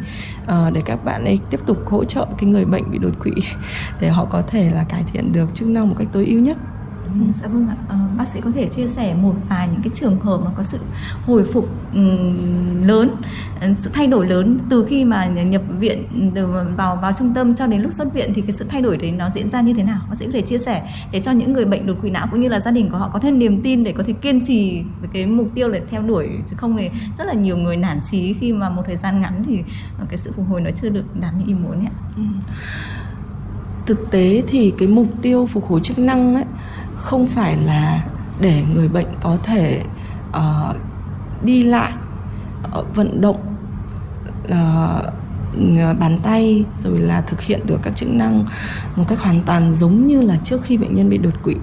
uh, 0.43 0.73
để 0.73 0.83
các 0.85 1.05
bạn 1.05 1.25
ấy 1.25 1.39
tiếp 1.51 1.61
tục 1.67 1.79
hỗ 1.87 2.05
trợ 2.05 2.27
cái 2.39 2.51
người 2.51 2.65
bệnh 2.65 2.91
bị 2.91 2.99
đột 2.99 3.21
quỵ 3.23 3.33
để 4.01 4.09
họ 4.09 4.25
có 4.25 4.43
thể 4.43 4.71
là 4.71 4.85
cải 4.85 5.05
thiện 5.13 5.33
được 5.33 5.49
chức 5.55 5.69
năng 5.69 5.89
một 5.89 5.95
cách 5.99 6.09
tối 6.13 6.27
ưu 6.27 6.41
nhất 6.41 6.57
ừ, 7.05 7.33
dạ 7.35 7.49
vâng 7.49 7.69
ạ. 7.69 7.77
À, 7.89 7.97
bác 8.19 8.29
sĩ 8.29 8.41
có 8.41 8.51
thể 8.51 8.69
chia 8.69 8.87
sẻ 8.87 9.15
một 9.15 9.35
vài 9.49 9.69
những 9.73 9.83
cái 9.83 9.91
trường 9.95 10.21
hợp 10.21 10.41
mà 10.45 10.51
có 10.57 10.63
sự 10.63 10.79
hồi 11.27 11.45
phục 11.45 11.69
um, 11.95 12.76
lớn, 12.87 13.11
ừ, 13.61 13.69
sự 13.77 13.91
thay 13.93 14.07
đổi 14.07 14.27
lớn 14.27 14.59
từ 14.71 14.87
khi 14.89 15.05
mà 15.05 15.27
nhập 15.27 15.63
viện 15.79 16.05
từ 16.35 16.47
vào 16.77 16.99
vào 17.03 17.13
trung 17.19 17.33
tâm 17.35 17.55
cho 17.55 17.67
đến 17.67 17.81
lúc 17.81 17.93
xuất 17.93 18.15
viện 18.15 18.33
thì 18.35 18.43
cái 18.43 18.53
sự 18.53 18.65
thay 18.69 18.83
đổi 18.83 18.97
đấy 18.97 19.11
nó 19.11 19.31
diễn 19.31 19.51
ra 19.51 19.61
như 19.61 19.75
thế 19.75 19.83
nào? 19.83 20.01
Bác 20.09 20.15
sĩ 20.19 20.27
có 20.27 20.33
thể 20.33 20.43
chia 20.43 20.59
sẻ 20.59 20.83
để 21.13 21.21
cho 21.21 21.33
những 21.33 21.53
người 21.53 21.65
bệnh 21.65 21.87
đột 21.87 21.97
quỵ 22.01 22.11
não 22.11 22.29
cũng 22.31 22.41
như 22.41 22.49
là 22.49 22.61
gia 22.61 22.71
đình 22.71 22.91
của 22.91 22.97
họ 22.97 23.11
có 23.13 23.19
thêm 23.19 23.39
niềm 23.39 23.61
tin 23.63 23.85
để 23.85 23.93
có 23.93 24.03
thể 24.07 24.13
kiên 24.13 24.41
trì 24.47 24.83
với 25.01 25.09
cái 25.13 25.27
mục 25.27 25.49
tiêu 25.55 25.71
để 25.71 25.83
theo 25.91 26.03
đuổi 26.03 26.29
chứ 26.51 26.57
không 26.57 26.77
thì 26.77 26.91
rất 27.19 27.25
là 27.25 27.33
nhiều 27.33 27.57
người 27.57 27.77
nản 27.77 28.01
chí 28.11 28.35
khi 28.41 28.53
mà 28.53 28.71
một 28.71 28.83
thời 28.87 28.97
gian 28.97 29.21
ngắn 29.21 29.43
thì 29.47 29.63
ờ, 29.99 30.07
cái 30.09 30.17
sự 30.17 30.33
phục 30.37 30.47
hồi 30.49 30.61
nó 30.61 30.71
chưa 30.77 30.89
được 30.89 31.21
đạt 31.21 31.35
như 31.39 31.45
ý 31.47 31.55
muốn 31.55 31.87
ạ. 31.87 31.93
Ừ. 32.17 32.23
Thực 33.87 34.11
tế 34.11 34.43
thì 34.47 34.73
cái 34.79 34.89
mục 34.89 35.07
tiêu 35.23 35.47
phục 35.47 35.65
hồi 35.65 35.81
chức 35.81 35.99
năng 35.99 36.35
ấy 36.35 36.45
không 36.97 37.27
phải 37.27 37.57
là 37.57 38.05
để 38.41 38.63
người 38.75 38.89
bệnh 38.89 39.07
có 39.23 39.37
thể 39.43 39.83
uh, 40.31 40.77
đi 41.43 41.63
lại 41.63 41.93
Ờ, 42.77 42.85
vận 42.95 43.21
động 43.21 43.37
uh, 44.45 45.99
bàn 45.99 46.19
tay 46.23 46.65
rồi 46.79 46.99
là 46.99 47.21
thực 47.21 47.41
hiện 47.41 47.61
được 47.67 47.81
các 47.83 47.97
chức 47.97 48.09
năng 48.09 48.45
một 48.97 49.05
cách 49.09 49.21
hoàn 49.21 49.43
toàn 49.43 49.75
giống 49.75 50.07
như 50.07 50.23
là 50.23 50.37
trước 50.37 50.63
khi 50.63 50.77
bệnh 50.77 50.95
nhân 50.95 51.09
bị 51.09 51.19
đột 51.19 51.43
quỵ. 51.43 51.55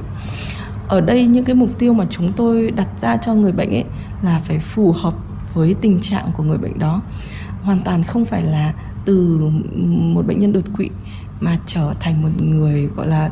Ở 0.88 1.02
đây 1.02 1.28
những 1.28 1.46
cái 1.46 1.56
mục 1.56 1.70
tiêu 1.80 1.94
mà 1.94 2.06
chúng 2.10 2.32
tôi 2.32 2.72
đặt 2.72 2.88
ra 3.02 3.18
cho 3.18 3.34
người 3.34 3.52
bệnh 3.52 3.70
ấy 3.70 3.84
là 4.24 4.42
phải 4.44 4.60
phù 4.60 4.92
hợp 4.92 5.14
với 5.54 5.76
tình 5.82 6.00
trạng 6.02 6.26
của 6.38 6.44
người 6.44 6.58
bệnh 6.58 6.80
đó. 6.80 7.02
Hoàn 7.64 7.80
toàn 7.80 8.04
không 8.04 8.26
phải 8.26 8.42
là 8.42 8.74
từ 9.06 9.50
một 9.88 10.28
bệnh 10.28 10.40
nhân 10.40 10.54
đột 10.54 10.66
quỵ 10.78 10.90
mà 11.40 11.58
trở 11.66 11.94
thành 12.00 12.22
một 12.22 12.30
người 12.40 12.88
gọi 12.96 13.08
là 13.08 13.30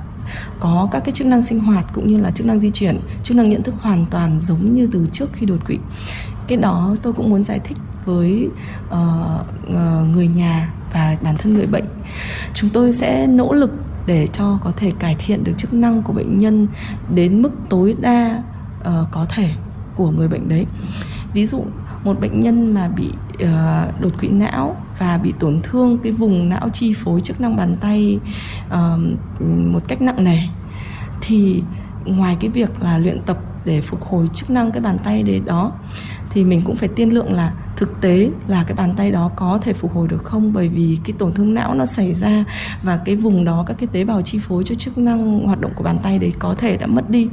có 0.60 0.88
các 0.92 1.00
cái 1.00 1.12
chức 1.12 1.28
năng 1.28 1.44
sinh 1.44 1.60
hoạt 1.60 1.86
cũng 1.94 2.08
như 2.08 2.18
là 2.18 2.32
chức 2.32 2.48
năng 2.48 2.60
di 2.60 2.70
chuyển 2.70 3.00
chức 3.24 3.38
năng 3.38 3.50
nhận 3.50 3.64
thức 3.64 3.76
hoàn 3.82 4.06
toàn 4.06 4.40
giống 4.40 4.74
như 4.74 4.88
từ 4.92 5.08
trước 5.12 5.34
khi 5.34 5.46
đột 5.46 5.66
quỵ 5.68 5.78
cái 6.52 6.58
đó 6.58 6.96
tôi 7.02 7.14
cũng 7.14 7.30
muốn 7.30 7.44
giải 7.44 7.60
thích 7.60 7.78
với 8.06 8.50
uh, 8.88 8.96
uh, 9.68 10.16
người 10.16 10.28
nhà 10.28 10.74
và 10.94 11.18
bản 11.22 11.36
thân 11.38 11.54
người 11.54 11.68
bệnh. 11.68 11.86
Chúng 12.54 12.70
tôi 12.70 12.94
sẽ 12.94 13.28
nỗ 13.28 13.54
lực 13.54 13.72
để 14.08 14.28
cho 14.28 14.60
có 14.64 14.72
thể 14.78 14.92
cải 15.00 15.16
thiện 15.20 15.44
được 15.44 15.54
chức 15.58 15.74
năng 15.74 16.02
của 16.02 16.14
bệnh 16.14 16.38
nhân 16.38 16.68
đến 17.16 17.42
mức 17.42 17.52
tối 17.70 17.96
đa 18.02 18.44
uh, 18.80 19.08
có 19.12 19.26
thể 19.30 19.50
của 19.96 20.12
người 20.12 20.28
bệnh 20.28 20.50
đấy. 20.50 20.66
Ví 21.34 21.46
dụ 21.46 21.64
một 22.04 22.20
bệnh 22.22 22.40
nhân 22.40 22.74
mà 22.74 22.88
bị 22.88 23.10
uh, 23.34 24.02
đột 24.02 24.12
quỵ 24.20 24.30
não 24.30 24.76
và 25.00 25.18
bị 25.18 25.34
tổn 25.40 25.60
thương 25.64 25.98
cái 25.98 26.12
vùng 26.12 26.50
não 26.50 26.70
chi 26.74 26.94
phối 26.94 27.22
chức 27.22 27.42
năng 27.42 27.56
bàn 27.56 27.78
tay 27.82 28.20
uh, 28.68 29.02
một 29.48 29.84
cách 29.88 30.02
nặng 30.02 30.24
nề 30.24 30.38
thì 31.22 31.64
ngoài 32.06 32.38
cái 32.40 32.50
việc 32.50 32.82
là 32.82 32.98
luyện 32.98 33.22
tập 33.26 33.38
để 33.66 33.82
phục 33.82 34.02
hồi 34.02 34.28
chức 34.34 34.50
năng 34.50 34.72
cái 34.72 34.82
bàn 34.82 34.98
tay 35.04 35.24
đấy 35.24 35.42
đó 35.46 35.72
thì 36.32 36.44
mình 36.44 36.62
cũng 36.66 36.76
phải 36.76 36.90
tiên 36.90 37.14
lượng 37.14 37.34
là 37.34 37.54
thực 37.76 38.02
tế 38.02 38.30
là 38.48 38.64
cái 38.64 38.76
bàn 38.76 38.94
tay 38.98 39.12
đó 39.12 39.32
có 39.36 39.58
thể 39.62 39.74
phục 39.74 39.94
hồi 39.94 40.08
được 40.08 40.24
không? 40.24 40.54
Bởi 40.54 40.70
vì 40.70 40.98
cái 41.04 41.16
tổn 41.18 41.34
thương 41.34 41.54
não 41.54 41.74
nó 41.74 41.86
xảy 41.86 42.14
ra 42.14 42.44
và 42.84 42.98
cái 43.06 43.16
vùng 43.16 43.46
đó, 43.46 43.64
các 43.68 43.78
cái 43.80 43.88
tế 43.92 44.04
bào 44.04 44.22
chi 44.22 44.40
phối 44.42 44.64
cho 44.64 44.76
chức 44.76 44.98
năng 44.98 45.40
hoạt 45.40 45.62
động 45.62 45.72
của 45.76 45.84
bàn 45.84 45.98
tay 46.04 46.20
đấy 46.20 46.34
có 46.40 46.54
thể 46.54 46.78
đã 46.78 46.88
mất 46.88 47.10
đi. 47.10 47.28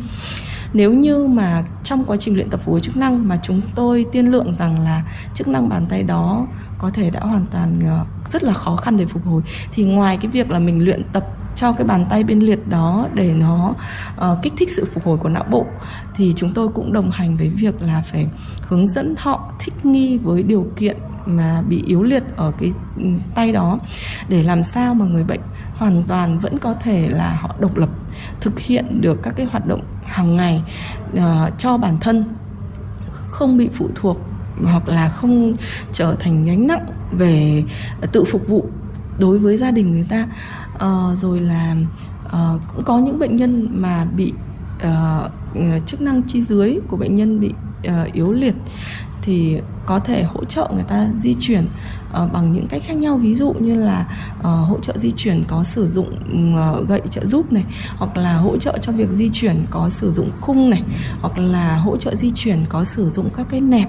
Nếu 0.73 0.93
như 0.93 1.27
mà 1.27 1.65
trong 1.85 2.05
quá 2.05 2.17
trình 2.17 2.35
luyện 2.35 2.51
tập 2.51 2.61
phục 2.65 2.73
hồi 2.73 2.81
chức 2.81 2.97
năng 2.97 3.29
mà 3.29 3.39
chúng 3.43 3.61
tôi 3.75 4.07
tiên 4.13 4.27
lượng 4.27 4.55
rằng 4.59 4.81
là 4.81 5.05
chức 5.35 5.49
năng 5.49 5.69
bàn 5.69 5.87
tay 5.89 6.03
đó 6.03 6.47
có 6.79 6.91
thể 6.91 7.11
đã 7.11 7.21
hoàn 7.21 7.47
toàn 7.51 7.81
ờ, 7.87 8.05
rất 8.31 8.45
là 8.45 8.53
khó 8.53 8.77
khăn 8.77 8.97
để 8.97 9.07
phục 9.07 9.27
hồi, 9.27 9.43
thì 9.73 9.85
ngoài 9.85 10.17
cái 10.17 10.27
việc 10.27 10.51
là 10.51 10.59
mình 10.59 10.85
luyện 10.85 11.03
tập 11.13 11.25
cho 11.59 11.73
cái 11.73 11.87
bàn 11.87 12.07
tay 12.11 12.25
bên 12.25 12.39
liệt 12.39 12.69
đó 12.69 13.09
để 13.15 13.35
nó 13.35 13.75
uh, 14.17 14.39
kích 14.43 14.53
thích 14.57 14.71
sự 14.77 14.85
phục 14.95 15.05
hồi 15.05 15.19
của 15.19 15.29
não 15.29 15.45
bộ. 15.51 15.67
Thì 16.15 16.33
chúng 16.37 16.55
tôi 16.55 16.69
cũng 16.69 16.93
đồng 16.93 17.11
hành 17.11 17.37
với 17.37 17.49
việc 17.49 17.83
là 17.83 18.03
phải 18.03 18.27
hướng 18.61 18.89
dẫn 18.89 19.15
họ 19.19 19.53
thích 19.61 19.87
nghi 19.87 20.19
với 20.19 20.43
điều 20.43 20.67
kiện 20.77 20.97
mà 21.27 21.63
bị 21.69 21.83
yếu 21.87 22.03
liệt 22.03 22.23
ở 22.37 22.53
cái 22.59 22.73
ừ, 22.97 23.05
tay 23.35 23.53
đó 23.53 23.79
để 24.29 24.43
làm 24.43 24.65
sao 24.65 24.95
mà 24.95 25.05
người 25.07 25.25
bệnh 25.25 25.41
hoàn 25.75 26.03
toàn 26.03 26.39
vẫn 26.39 26.59
có 26.59 26.75
thể 26.75 27.09
là 27.09 27.39
họ 27.41 27.55
độc 27.61 27.77
lập 27.77 27.89
thực 28.41 28.59
hiện 28.59 29.01
được 29.01 29.23
các 29.23 29.35
cái 29.37 29.47
hoạt 29.47 29.67
động 29.67 29.83
hàng 30.05 30.37
ngày 30.37 30.63
uh, 31.13 31.59
cho 31.59 31.77
bản 31.77 31.99
thân 32.01 32.25
không 33.11 33.57
bị 33.57 33.69
phụ 33.73 33.89
thuộc 33.95 34.21
hoặc 34.65 34.89
là 34.89 35.09
không 35.09 35.57
trở 35.93 36.17
thành 36.21 36.45
gánh 36.45 36.67
nặng 36.67 36.87
về 37.13 37.65
tự 38.13 38.25
phục 38.25 38.49
vụ 38.49 38.67
đối 39.19 39.39
với 39.39 39.57
gia 39.57 39.71
đình 39.71 39.93
người 39.93 40.07
ta 40.09 40.27
uh, 40.85 41.19
rồi 41.19 41.41
là 41.41 41.77
uh, 42.27 42.61
cũng 42.75 42.85
có 42.85 42.99
những 42.99 43.19
bệnh 43.19 43.37
nhân 43.37 43.69
mà 43.71 44.05
bị 44.05 44.33
uh, 44.77 45.87
chức 45.87 46.01
năng 46.01 46.23
chi 46.23 46.43
dưới 46.43 46.79
của 46.89 46.97
bệnh 46.97 47.15
nhân 47.15 47.41
bị 47.41 47.53
uh, 47.89 48.13
yếu 48.13 48.33
liệt 48.33 48.55
thì 49.23 49.61
có 49.87 49.99
thể 49.99 50.23
hỗ 50.23 50.45
trợ 50.45 50.71
người 50.75 50.85
ta 50.89 51.09
di 51.17 51.35
chuyển 51.35 51.65
uh, 51.65 52.33
bằng 52.33 52.53
những 52.53 52.67
cách 52.67 52.83
khác 52.87 52.97
nhau. 52.97 53.19
Ví 53.19 53.35
dụ 53.35 53.53
như 53.53 53.75
là 53.75 54.07
uh, 54.39 54.45
hỗ 54.45 54.79
trợ 54.83 54.99
di 54.99 55.11
chuyển 55.11 55.45
có 55.49 55.65
sử 55.65 55.89
dụng 55.89 56.15
uh, 56.55 56.89
gậy 56.89 57.01
trợ 57.11 57.27
giúp 57.27 57.53
này 57.53 57.65
hoặc 57.97 58.17
là 58.17 58.37
hỗ 58.37 58.57
trợ 58.57 58.79
cho 58.81 58.93
việc 58.93 59.09
di 59.11 59.29
chuyển 59.33 59.57
có 59.71 59.89
sử 59.89 60.13
dụng 60.13 60.31
khung 60.41 60.71
này 60.71 60.83
hoặc 61.21 61.39
là 61.39 61.77
hỗ 61.77 61.97
trợ 61.97 62.15
di 62.15 62.31
chuyển 62.31 62.59
có 62.69 62.85
sử 62.85 63.11
dụng 63.11 63.31
các 63.37 63.47
cái 63.51 63.61
nẹp 63.61 63.89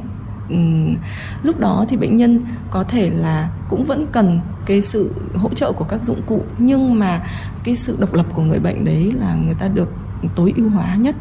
um, 0.50 0.96
lúc 1.44 1.60
đó 1.60 1.86
thì 1.90 1.98
bệnh 1.98 2.18
nhân 2.18 2.42
có 2.72 2.84
thể 2.84 3.10
là 3.10 3.50
cũng 3.70 3.84
vẫn 3.84 4.06
cần 4.12 4.40
cái 4.66 4.82
sự 4.82 5.14
hỗ 5.36 5.50
trợ 5.50 5.72
của 5.72 5.86
các 5.86 6.04
dụng 6.04 6.22
cụ 6.28 6.44
nhưng 6.58 7.00
mà 7.00 7.26
cái 7.64 7.76
sự 7.76 7.98
độc 8.00 8.14
lập 8.14 8.26
của 8.34 8.42
người 8.42 8.60
bệnh 8.60 8.86
đấy 8.86 9.12
là 9.16 9.34
người 9.34 9.56
ta 9.60 9.68
được 9.68 9.90
tối 10.36 10.54
ưu 10.56 10.70
hóa 10.70 10.96
nhất. 10.96 11.16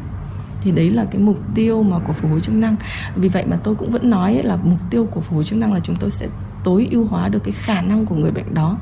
Thì 0.60 0.70
đấy 0.70 0.90
là 0.90 1.04
cái 1.04 1.20
mục 1.20 1.38
tiêu 1.54 1.82
mà 1.82 1.98
của 1.98 2.12
phục 2.12 2.30
hồi 2.30 2.40
chức 2.40 2.54
năng. 2.54 2.76
Vì 3.16 3.28
vậy 3.28 3.44
mà 3.46 3.58
tôi 3.64 3.74
cũng 3.74 3.90
vẫn 3.90 4.10
nói 4.10 4.42
là 4.42 4.56
mục 4.56 4.78
tiêu 4.90 5.04
của 5.10 5.20
phục 5.20 5.34
hồi 5.34 5.44
chức 5.44 5.58
năng 5.58 5.72
là 5.72 5.80
chúng 5.80 5.96
tôi 5.96 6.10
sẽ 6.10 6.26
tối 6.68 6.88
ưu 6.90 7.06
hóa 7.06 7.28
được 7.28 7.44
cái 7.44 7.52
khả 7.52 7.80
năng 7.80 8.06
của 8.06 8.14
người 8.14 8.30
bệnh 8.30 8.54
đó 8.54 8.78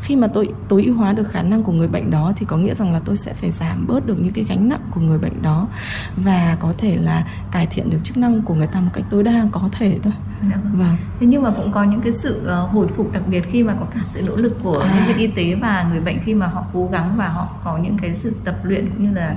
khi 0.00 0.16
mà 0.16 0.26
tôi 0.26 0.48
tối 0.68 0.84
ưu 0.84 0.94
hóa 0.94 1.12
được 1.12 1.28
khả 1.28 1.42
năng 1.42 1.62
của 1.62 1.72
người 1.72 1.88
bệnh 1.88 2.10
đó 2.10 2.32
thì 2.36 2.46
có 2.46 2.56
nghĩa 2.56 2.74
rằng 2.74 2.92
là 2.92 3.00
tôi 3.04 3.16
sẽ 3.16 3.34
phải 3.34 3.50
giảm 3.50 3.86
bớt 3.86 4.06
được 4.06 4.16
những 4.20 4.32
cái 4.32 4.44
gánh 4.44 4.68
nặng 4.68 4.80
của 4.90 5.00
người 5.00 5.18
bệnh 5.18 5.42
đó 5.42 5.68
và 6.16 6.56
có 6.60 6.72
thể 6.78 6.96
là 6.96 7.26
cải 7.52 7.66
thiện 7.66 7.90
được 7.90 7.98
chức 8.04 8.16
năng 8.16 8.42
của 8.42 8.54
người 8.54 8.66
ta 8.66 8.80
một 8.80 8.90
cách 8.92 9.04
tối 9.10 9.22
đa 9.22 9.46
có 9.52 9.68
thể 9.72 9.98
thôi 10.02 10.12
Dạ 10.50 10.56
vâng. 10.64 10.78
vâng. 10.78 10.96
Thế 11.20 11.26
nhưng 11.26 11.42
mà 11.42 11.50
cũng 11.50 11.72
có 11.72 11.84
những 11.84 12.00
cái 12.00 12.12
sự 12.12 12.50
uh, 12.64 12.70
hồi 12.70 12.86
phục 12.86 13.12
đặc 13.12 13.22
biệt 13.26 13.44
khi 13.50 13.62
mà 13.62 13.74
có 13.80 13.86
cả 13.94 14.00
sự 14.04 14.22
nỗ 14.26 14.36
lực 14.36 14.58
của 14.62 14.78
à. 14.78 14.94
nhân 14.94 15.04
viên 15.06 15.16
y 15.16 15.26
tế 15.26 15.54
và 15.60 15.86
người 15.90 16.00
bệnh 16.00 16.18
khi 16.24 16.34
mà 16.34 16.46
họ 16.46 16.64
cố 16.72 16.88
gắng 16.92 17.14
và 17.16 17.28
họ 17.28 17.48
có 17.64 17.78
những 17.78 17.98
cái 17.98 18.14
sự 18.14 18.36
tập 18.44 18.56
luyện 18.62 18.90
cũng 18.90 19.04
như 19.04 19.16
là 19.16 19.36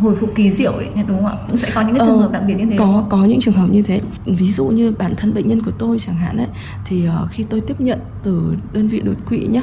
hồi 0.00 0.16
phục 0.20 0.30
kỳ 0.34 0.50
diệu 0.50 0.72
ấy 0.72 0.88
đúng 1.06 1.16
không 1.16 1.26
ạ? 1.26 1.36
Cũng 1.48 1.56
sẽ 1.56 1.70
có 1.74 1.80
những 1.80 1.98
cái 1.98 2.06
trường 2.06 2.16
ờ, 2.16 2.22
hợp 2.22 2.32
đặc 2.32 2.42
biệt 2.46 2.54
như 2.54 2.66
thế. 2.70 2.76
có 2.78 3.04
có 3.08 3.24
những 3.24 3.40
trường 3.40 3.54
hợp 3.54 3.66
như 3.70 3.82
thế. 3.82 4.00
Ví 4.26 4.52
dụ 4.52 4.64
như 4.66 4.92
bản 4.98 5.14
thân 5.16 5.34
bệnh 5.34 5.48
nhân 5.48 5.62
của 5.62 5.70
tôi 5.70 5.98
chẳng 5.98 6.14
hạn 6.14 6.36
ấy 6.36 6.46
thì 6.84 7.08
uh, 7.08 7.30
khi 7.30 7.42
tôi 7.42 7.60
tiếp 7.60 7.80
nhận 7.80 7.98
từ 8.22 8.54
đơn 8.72 8.88
vị 8.88 9.00
đột 9.00 9.16
quỵ 9.28 9.38
nhá 9.38 9.62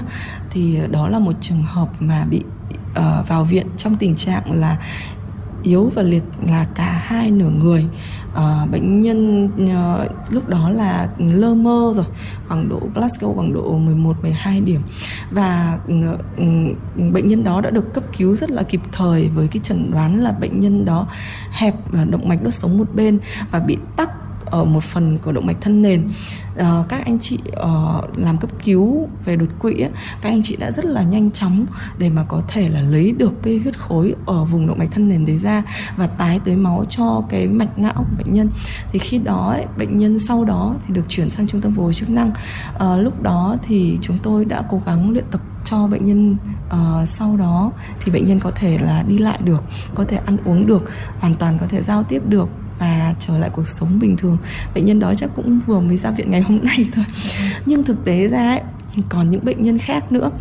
thì 0.50 0.78
đó 0.92 1.08
là 1.08 1.20
một 1.20 1.34
trường 1.42 1.64
hợp 1.64 1.90
mà 2.00 2.26
bị 2.30 2.42
uh, 2.92 3.28
vào 3.28 3.44
viện 3.44 3.68
trong 3.78 3.96
tình 3.96 4.16
trạng 4.16 4.60
là 4.60 4.78
yếu 5.64 5.92
và 5.96 6.02
liệt 6.02 6.24
là 6.50 6.66
cả 6.76 7.04
hai 7.06 7.32
nửa 7.32 7.50
người. 7.50 7.86
À, 8.36 8.66
bệnh 8.72 9.00
nhân 9.00 9.50
à, 9.70 10.06
lúc 10.30 10.50
đó 10.50 10.70
là 10.70 11.10
lơ 11.18 11.54
mơ 11.54 11.94
rồi 11.96 12.06
khoảng 12.48 12.70
độ 12.70 12.80
Glasgow 12.96 13.34
khoảng 13.34 13.54
độ 13.54 13.78
11 13.78 14.22
12 14.22 14.62
điểm. 14.62 14.82
Và 15.32 15.80
ừ, 15.88 15.96
ừ, 16.38 16.44
bệnh 17.12 17.28
nhân 17.28 17.44
đó 17.44 17.62
đã 17.62 17.70
được 17.70 17.94
cấp 17.94 18.04
cứu 18.18 18.36
rất 18.36 18.52
là 18.52 18.64
kịp 18.64 18.82
thời 18.92 19.30
với 19.36 19.48
cái 19.48 19.60
chẩn 19.64 19.92
đoán 19.92 20.24
là 20.24 20.32
bệnh 20.32 20.60
nhân 20.60 20.86
đó 20.86 21.08
hẹp 21.52 21.76
ờ, 21.94 22.06
động 22.06 22.28
mạch 22.30 22.44
đốt 22.44 22.54
sống 22.54 22.78
một 22.78 22.88
bên 22.96 23.20
và 23.52 23.60
bị 23.60 23.78
tắc 23.96 24.10
ở 24.52 24.66
một 24.66 24.84
phần 24.84 25.18
của 25.18 25.32
động 25.32 25.46
mạch 25.46 25.62
thân 25.62 25.82
nền. 25.82 26.08
Uh, 26.60 26.90
các 26.90 27.06
anh 27.06 27.20
chị 27.20 27.40
uh, 27.50 28.18
làm 28.18 28.38
cấp 28.38 28.50
cứu 28.64 29.08
về 29.26 29.36
đột 29.36 29.50
quỵ 29.60 29.74
ấy, 29.74 29.90
các 30.22 30.30
anh 30.30 30.44
chị 30.44 30.56
đã 30.56 30.72
rất 30.72 30.86
là 30.86 31.04
nhanh 31.04 31.32
chóng 31.32 31.66
để 31.98 32.10
mà 32.10 32.26
có 32.28 32.42
thể 32.48 32.70
là 32.70 32.82
lấy 32.82 33.12
được 33.12 33.34
cái 33.44 33.58
huyết 33.58 33.80
khối 33.80 34.16
ở 34.26 34.44
vùng 34.44 34.68
động 34.68 34.78
mạch 34.78 34.92
thân 34.92 35.10
nền 35.10 35.26
đấy 35.26 35.38
ra 35.38 35.64
và 35.98 36.08
tái 36.08 36.40
tới 36.46 36.56
máu 36.56 36.86
cho 36.90 37.24
cái 37.30 37.48
mạch 37.48 37.80
não 37.80 37.94
của 37.94 38.16
bệnh 38.18 38.34
nhân. 38.34 38.50
Thì 38.92 39.00
khi 39.00 39.18
đó 39.18 39.50
ấy, 39.52 39.66
bệnh 39.78 39.98
nhân 39.98 40.20
sau 40.20 40.46
đó 40.46 40.76
thì 40.88 40.94
được 40.94 41.06
chuyển 41.08 41.30
sang 41.30 41.48
trung 41.48 41.62
tâm 41.62 41.74
phục 41.76 41.84
hồi 41.84 41.94
chức 41.94 42.10
năng. 42.10 42.32
Uh, 42.76 43.04
lúc 43.04 43.22
đó 43.22 43.58
thì 43.64 43.98
chúng 44.02 44.18
tôi 44.24 44.46
đã 44.46 44.64
cố 44.70 44.82
gắng 44.86 45.12
luyện 45.12 45.26
tập 45.32 45.42
cho 45.66 45.88
bệnh 45.88 46.06
nhân 46.06 46.38
uh, 46.68 47.10
sau 47.10 47.38
đó 47.38 47.72
thì 48.00 48.12
bệnh 48.12 48.26
nhân 48.26 48.40
có 48.40 48.52
thể 48.56 48.78
là 48.78 49.04
đi 49.08 49.18
lại 49.18 49.40
được 49.44 49.64
có 49.96 50.04
thể 50.04 50.18
ăn 50.26 50.38
uống 50.46 50.68
được 50.68 50.92
hoàn 51.20 51.36
toàn 51.36 51.58
có 51.60 51.66
thể 51.70 51.82
giao 51.82 52.04
tiếp 52.04 52.22
được 52.28 52.50
và 52.82 53.16
trở 53.20 53.38
lại 53.38 53.50
cuộc 53.54 53.68
sống 53.68 54.00
bình 54.00 54.18
thường. 54.18 54.38
Bệnh 54.76 54.86
nhân 54.86 55.00
đó 55.00 55.14
chắc 55.14 55.30
cũng 55.36 55.60
vừa 55.66 55.80
mới 55.80 55.98
ra 55.98 56.12
viện 56.12 56.32
ngày 56.32 56.42
hôm 56.42 56.60
nay 56.64 56.86
thôi. 56.94 57.06
Nhưng 57.66 57.84
thực 57.84 58.06
tế 58.06 58.28
ra 58.28 58.50
ấy, 58.50 58.62
còn 59.10 59.32
những 59.32 59.46
bệnh 59.46 59.64
nhân 59.64 59.78
khác 59.78 60.12
nữa 60.12 60.32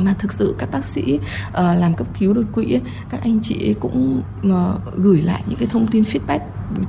mà 0.00 0.14
thực 0.18 0.32
sự 0.32 0.54
các 0.58 0.68
bác 0.72 0.84
sĩ 0.84 1.18
uh, 1.48 1.54
làm 1.54 1.94
cấp 1.94 2.06
cứu 2.18 2.32
đột 2.32 2.44
quỵ 2.52 2.72
ấy, 2.72 2.80
các 3.10 3.22
anh 3.22 3.38
chị 3.42 3.68
ấy 3.68 3.74
cũng 3.80 4.22
uh, 4.48 4.94
gửi 4.96 5.22
lại 5.22 5.42
những 5.46 5.58
cái 5.58 5.68
thông 5.70 5.86
tin 5.86 6.02
feedback 6.02 6.38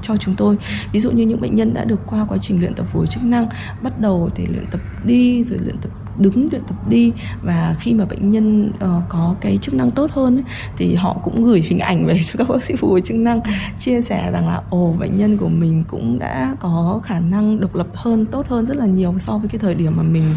cho 0.02 0.18
chúng 0.18 0.36
tôi. 0.36 0.58
Ví 0.92 1.00
dụ 1.00 1.12
như 1.12 1.26
những 1.26 1.42
bệnh 1.42 1.56
nhân 1.56 1.74
đã 1.74 1.84
được 1.84 2.00
qua 2.06 2.26
quá 2.30 2.38
trình 2.38 2.60
luyện 2.60 2.74
tập 2.74 2.86
phối 2.94 3.08
chức 3.08 3.24
năng 3.24 3.48
bắt 3.82 4.00
đầu 4.00 4.30
thì 4.36 4.46
luyện 4.46 4.66
tập 4.72 4.82
đi 5.06 5.44
rồi 5.44 5.60
luyện 5.60 5.78
tập 5.78 5.92
đứng 6.20 6.48
luyện 6.52 6.62
tập 6.68 6.90
đi 6.90 7.12
và 7.44 7.76
khi 7.80 7.94
mà 7.94 8.06
bệnh 8.06 8.30
nhân 8.30 8.70
uh, 8.70 9.04
có 9.10 9.36
cái 9.42 9.58
chức 9.58 9.74
năng 9.74 9.92
tốt 9.92 10.12
hơn 10.12 10.38
ấy, 10.38 10.44
thì 10.78 10.96
họ 10.96 11.18
cũng 11.24 11.46
gửi 11.46 11.62
hình 11.62 11.80
ảnh 11.80 12.06
về 12.06 12.20
cho 12.24 12.34
các 12.38 12.50
bác 12.50 12.64
sĩ 12.64 12.76
phục 12.76 12.90
hồi 12.90 13.02
chức 13.02 13.18
năng 13.18 13.42
chia 13.78 14.02
sẻ 14.02 14.32
rằng 14.32 14.48
là 14.48 14.62
ồ 14.70 14.96
bệnh 15.00 15.18
nhân 15.18 15.38
của 15.38 15.50
mình 15.50 15.84
cũng 15.88 16.20
đã 16.20 16.56
có 16.60 17.02
khả 17.04 17.20
năng 17.20 17.60
độc 17.60 17.76
lập 17.76 17.88
hơn 17.94 18.26
tốt 18.26 18.48
hơn 18.48 18.66
rất 18.66 18.78
là 18.78 18.86
nhiều 18.86 19.16
so 19.20 19.38
với 19.38 19.50
cái 19.50 19.60
thời 19.60 19.76
điểm 19.76 19.98
mà 19.98 20.04
mình 20.04 20.36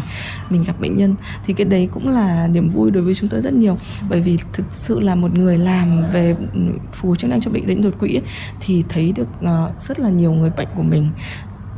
mình 0.49 0.63
gặp 0.63 0.81
bệnh 0.81 0.95
nhân. 0.95 1.15
Thì 1.45 1.53
cái 1.53 1.65
đấy 1.65 1.89
cũng 1.91 2.09
là 2.09 2.47
niềm 2.47 2.69
vui 2.69 2.91
đối 2.91 3.03
với 3.03 3.13
chúng 3.13 3.29
tôi 3.29 3.41
rất 3.41 3.53
nhiều. 3.53 3.77
Bởi 4.09 4.21
vì 4.21 4.37
thực 4.53 4.65
sự 4.71 4.99
là 4.99 5.15
một 5.15 5.37
người 5.37 5.57
làm 5.57 6.03
về 6.11 6.35
phục 6.93 7.07
hồi 7.07 7.15
chức 7.15 7.29
năng 7.29 7.41
cho 7.41 7.51
bệnh 7.51 7.67
đến 7.67 7.81
đột 7.81 7.93
quỵ 7.99 8.15
ấy, 8.15 8.23
thì 8.59 8.83
thấy 8.89 9.13
được 9.15 9.27
uh, 9.41 9.81
rất 9.81 9.99
là 9.99 10.09
nhiều 10.09 10.31
người 10.31 10.51
bệnh 10.57 10.67
của 10.75 10.83
mình 10.83 11.09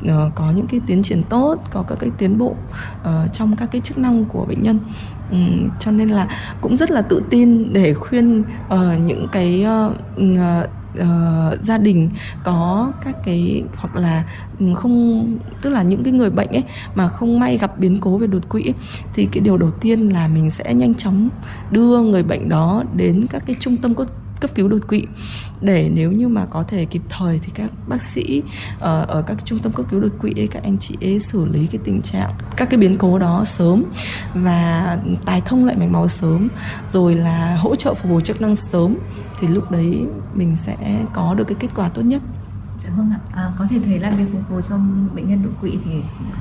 uh, 0.03 0.35
có 0.35 0.51
những 0.55 0.67
cái 0.67 0.79
tiến 0.87 1.03
triển 1.03 1.23
tốt 1.29 1.57
có 1.71 1.83
các 1.87 1.97
cái 1.99 2.09
tiến 2.17 2.37
bộ 2.37 2.55
uh, 3.01 3.33
trong 3.33 3.55
các 3.55 3.71
cái 3.71 3.81
chức 3.81 3.97
năng 3.97 4.25
của 4.25 4.45
bệnh 4.45 4.61
nhân. 4.61 4.79
Um, 5.31 5.69
cho 5.79 5.91
nên 5.91 6.09
là 6.09 6.27
cũng 6.61 6.77
rất 6.77 6.91
là 6.91 7.01
tự 7.01 7.23
tin 7.29 7.73
để 7.73 7.93
khuyên 7.93 8.41
uh, 8.41 8.79
những 9.05 9.27
cái 9.31 9.65
uh, 9.87 9.95
uh, 10.99 11.61
gia 11.61 11.77
đình 11.77 12.09
có 12.43 12.91
các 13.05 13.15
cái 13.23 13.63
hoặc 13.75 13.95
là 13.95 14.23
không 14.75 15.27
tức 15.61 15.69
là 15.69 15.83
những 15.83 16.03
cái 16.03 16.13
người 16.13 16.29
bệnh 16.29 16.49
ấy 16.49 16.63
mà 16.95 17.07
không 17.07 17.39
may 17.39 17.57
gặp 17.57 17.79
biến 17.79 17.97
cố 18.01 18.17
về 18.17 18.27
đột 18.27 18.49
quỵ 18.49 18.63
ấy, 18.63 18.73
thì 19.13 19.27
cái 19.31 19.41
điều 19.41 19.57
đầu 19.57 19.71
tiên 19.71 20.09
là 20.09 20.27
mình 20.27 20.51
sẽ 20.51 20.73
nhanh 20.73 20.95
chóng 20.95 21.29
đưa 21.71 22.01
người 22.01 22.23
bệnh 22.23 22.49
đó 22.49 22.83
đến 22.95 23.27
các 23.29 23.43
cái 23.45 23.55
trung 23.59 23.77
tâm 23.77 23.95
cấp 23.95 24.07
cấp 24.43 24.55
cứu 24.55 24.67
đột 24.67 24.87
quỵ. 24.87 25.03
Để 25.61 25.89
nếu 25.93 26.11
như 26.11 26.27
mà 26.27 26.45
có 26.45 26.63
thể 26.63 26.85
kịp 26.85 27.01
thời 27.09 27.39
thì 27.39 27.51
các 27.55 27.71
bác 27.87 28.01
sĩ 28.01 28.43
ở, 28.79 29.05
ở 29.07 29.21
các 29.21 29.45
trung 29.45 29.59
tâm 29.59 29.71
cấp 29.71 29.85
cứu 29.89 29.99
đột 29.99 30.11
quỵ 30.21 30.33
ấy, 30.35 30.47
các 30.47 30.63
anh 30.63 30.77
chị 30.77 30.97
ấy 31.01 31.19
xử 31.19 31.45
lý 31.45 31.67
cái 31.67 31.81
tình 31.83 32.01
trạng 32.01 32.31
các 32.57 32.69
cái 32.69 32.77
biến 32.77 32.97
cố 32.97 33.19
đó 33.19 33.43
sớm 33.45 33.83
và 34.33 34.97
tái 35.25 35.41
thông 35.45 35.65
lại 35.65 35.75
mạch 35.75 35.89
máu 35.89 36.07
sớm 36.07 36.47
rồi 36.87 37.13
là 37.13 37.55
hỗ 37.55 37.75
trợ 37.75 37.93
phục 37.93 38.11
hồi 38.11 38.21
chức 38.21 38.41
năng 38.41 38.55
sớm 38.55 38.97
thì 39.39 39.47
lúc 39.47 39.71
đấy 39.71 40.05
mình 40.33 40.55
sẽ 40.55 41.05
có 41.13 41.33
được 41.33 41.43
cái 41.47 41.55
kết 41.59 41.69
quả 41.75 41.89
tốt 41.89 42.01
nhất. 42.01 42.21
Dạ 42.85 42.89
vâng 42.97 43.11
ạ. 43.11 43.19
À, 43.35 43.51
có 43.59 43.65
thể 43.69 43.79
thấy 43.85 43.99
là 43.99 44.09
việc 44.09 44.25
phục 44.31 44.41
hồi 44.49 44.61
cho 44.69 44.75
bệnh 45.15 45.27
nhân 45.27 45.43
đột 45.43 45.51
quỵ 45.61 45.77
thì 45.85 45.91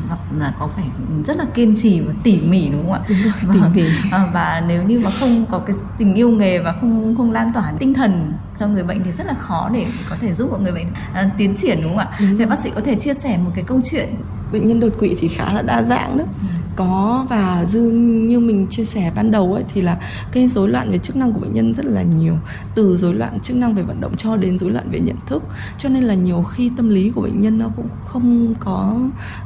gặp 0.08 0.18
là 0.38 0.54
có 0.58 0.68
phải 0.76 0.84
rất 1.26 1.36
là 1.36 1.44
kiên 1.54 1.74
trì 1.76 2.00
và 2.00 2.12
tỉ 2.22 2.40
mỉ 2.40 2.68
đúng 2.68 2.82
không 2.82 2.92
ạ? 2.92 3.00
Đúng 3.08 3.18
rồi, 3.22 3.32
tỉ 3.52 3.60
vâng. 3.60 3.72
mỉ. 3.74 3.84
À, 4.10 4.30
và 4.32 4.62
nếu 4.68 4.82
như 4.82 5.00
mà 5.00 5.10
không 5.20 5.46
có 5.50 5.58
cái 5.58 5.76
tình 5.98 6.14
yêu 6.14 6.30
nghề 6.30 6.58
và 6.58 6.72
không 6.80 7.14
không 7.16 7.32
lan 7.32 7.52
tỏa 7.52 7.72
tinh 7.78 7.94
thần 7.94 8.32
cho 8.58 8.66
người 8.66 8.84
bệnh 8.84 9.04
thì 9.04 9.12
rất 9.12 9.26
là 9.26 9.34
khó 9.34 9.70
để 9.74 9.86
có 10.10 10.16
thể 10.20 10.34
giúp 10.34 10.50
một 10.50 10.58
người 10.60 10.72
bệnh 10.72 10.86
à, 11.14 11.30
tiến 11.38 11.56
triển 11.56 11.78
đúng 11.82 11.96
không 11.96 12.06
ạ? 12.06 12.18
Vậy 12.36 12.46
bác 12.46 12.58
sĩ 12.58 12.70
có 12.74 12.80
thể 12.84 12.94
chia 12.94 13.14
sẻ 13.14 13.38
một 13.44 13.50
cái 13.54 13.64
câu 13.64 13.80
chuyện 13.84 14.08
bệnh 14.52 14.66
nhân 14.66 14.80
đột 14.80 14.92
quỵ 14.98 15.16
thì 15.18 15.28
khá 15.28 15.52
là 15.52 15.62
đa 15.62 15.82
dạng 15.82 16.18
đó 16.18 16.24
có 16.76 17.26
và 17.30 17.64
dư 17.68 17.82
như 18.28 18.40
mình 18.40 18.66
chia 18.70 18.84
sẻ 18.84 19.12
ban 19.14 19.30
đầu 19.30 19.54
ấy 19.54 19.64
thì 19.74 19.80
là 19.80 19.98
cái 20.32 20.48
rối 20.48 20.68
loạn 20.68 20.90
về 20.90 20.98
chức 20.98 21.16
năng 21.16 21.32
của 21.32 21.40
bệnh 21.40 21.52
nhân 21.52 21.74
rất 21.74 21.86
là 21.86 22.02
nhiều. 22.02 22.34
Từ 22.74 22.96
rối 22.96 23.14
loạn 23.14 23.40
chức 23.40 23.56
năng 23.56 23.74
về 23.74 23.82
vận 23.82 24.00
động 24.00 24.16
cho 24.16 24.36
đến 24.36 24.58
rối 24.58 24.70
loạn 24.70 24.90
về 24.90 25.00
nhận 25.00 25.16
thức. 25.26 25.42
Cho 25.78 25.88
nên 25.88 26.04
là 26.04 26.14
nhiều 26.14 26.42
khi 26.42 26.70
tâm 26.76 26.88
lý 26.88 27.10
của 27.10 27.22
bệnh 27.22 27.40
nhân 27.40 27.58
nó 27.58 27.68
cũng 27.76 27.88
không 28.04 28.54
có 28.60 28.96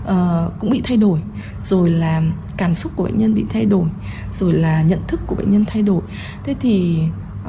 uh, 0.02 0.61
cũng 0.61 0.71
bị 0.71 0.80
thay 0.85 0.97
đổi. 0.97 1.21
Rồi 1.64 1.90
là 1.90 2.23
cảm 2.56 2.75
xúc 2.75 2.92
của 2.97 3.04
bệnh 3.04 3.18
nhân 3.18 3.35
bị 3.35 3.45
thay 3.50 3.64
đổi. 3.64 3.87
Rồi 4.33 4.52
là 4.52 4.83
nhận 4.83 5.00
thức 5.09 5.21
của 5.26 5.35
bệnh 5.35 5.50
nhân 5.50 5.64
thay 5.66 5.83
đổi. 5.83 6.02
Thế 6.45 6.54
thì 6.61 6.99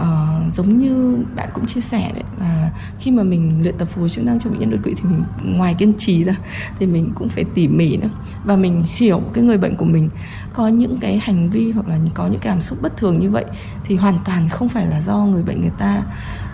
uh, 0.02 0.54
giống 0.54 0.78
như 0.78 1.24
bạn 1.36 1.50
cũng 1.54 1.66
chia 1.66 1.82
sẻ 1.82 2.12
đấy 2.14 2.24
là 2.40 2.72
khi 3.00 3.12
mà 3.12 3.24
mình 3.24 3.64
luyện 3.64 3.78
tập 3.78 3.86
phục 3.86 4.00
hồi 4.00 4.10
chức 4.10 4.26
năng 4.26 4.40
cho 4.40 4.50
bệnh 4.50 4.60
nhân 4.60 4.70
đột 4.70 4.78
quỵ 4.84 4.94
thì 4.94 5.04
mình 5.10 5.24
ngoài 5.44 5.76
kiên 5.78 5.94
trì 5.98 6.24
ra 6.24 6.36
thì 6.80 6.86
mình 6.86 7.12
cũng 7.16 7.30
phải 7.30 7.44
tỉ 7.44 7.68
mỉ 7.68 7.98
nữa. 7.98 8.10
Và 8.46 8.56
mình 8.56 8.84
hiểu 8.88 9.22
cái 9.34 9.44
người 9.44 9.58
bệnh 9.58 9.76
của 9.76 9.86
mình 9.86 10.10
có 10.54 10.68
những 10.68 10.98
cái 11.02 11.20
hành 11.20 11.50
vi 11.50 11.72
hoặc 11.72 11.88
là 11.88 11.98
có 12.14 12.28
những 12.28 12.42
cảm 12.42 12.62
xúc 12.62 12.78
bất 12.82 12.98
thường 12.98 13.20
như 13.20 13.30
vậy 13.30 13.46
thì 13.86 13.96
hoàn 13.96 14.20
toàn 14.26 14.50
không 14.50 14.70
phải 14.70 14.88
là 14.88 15.02
do 15.02 15.18
người 15.18 15.44
bệnh 15.44 15.62
người 15.62 15.72
ta 15.78 16.04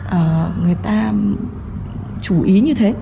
uh, 0.05 0.63
người 0.63 0.75
ta 0.75 1.13
chú 2.21 2.41
ý 2.41 2.61
như 2.61 2.73
thế 2.73 2.93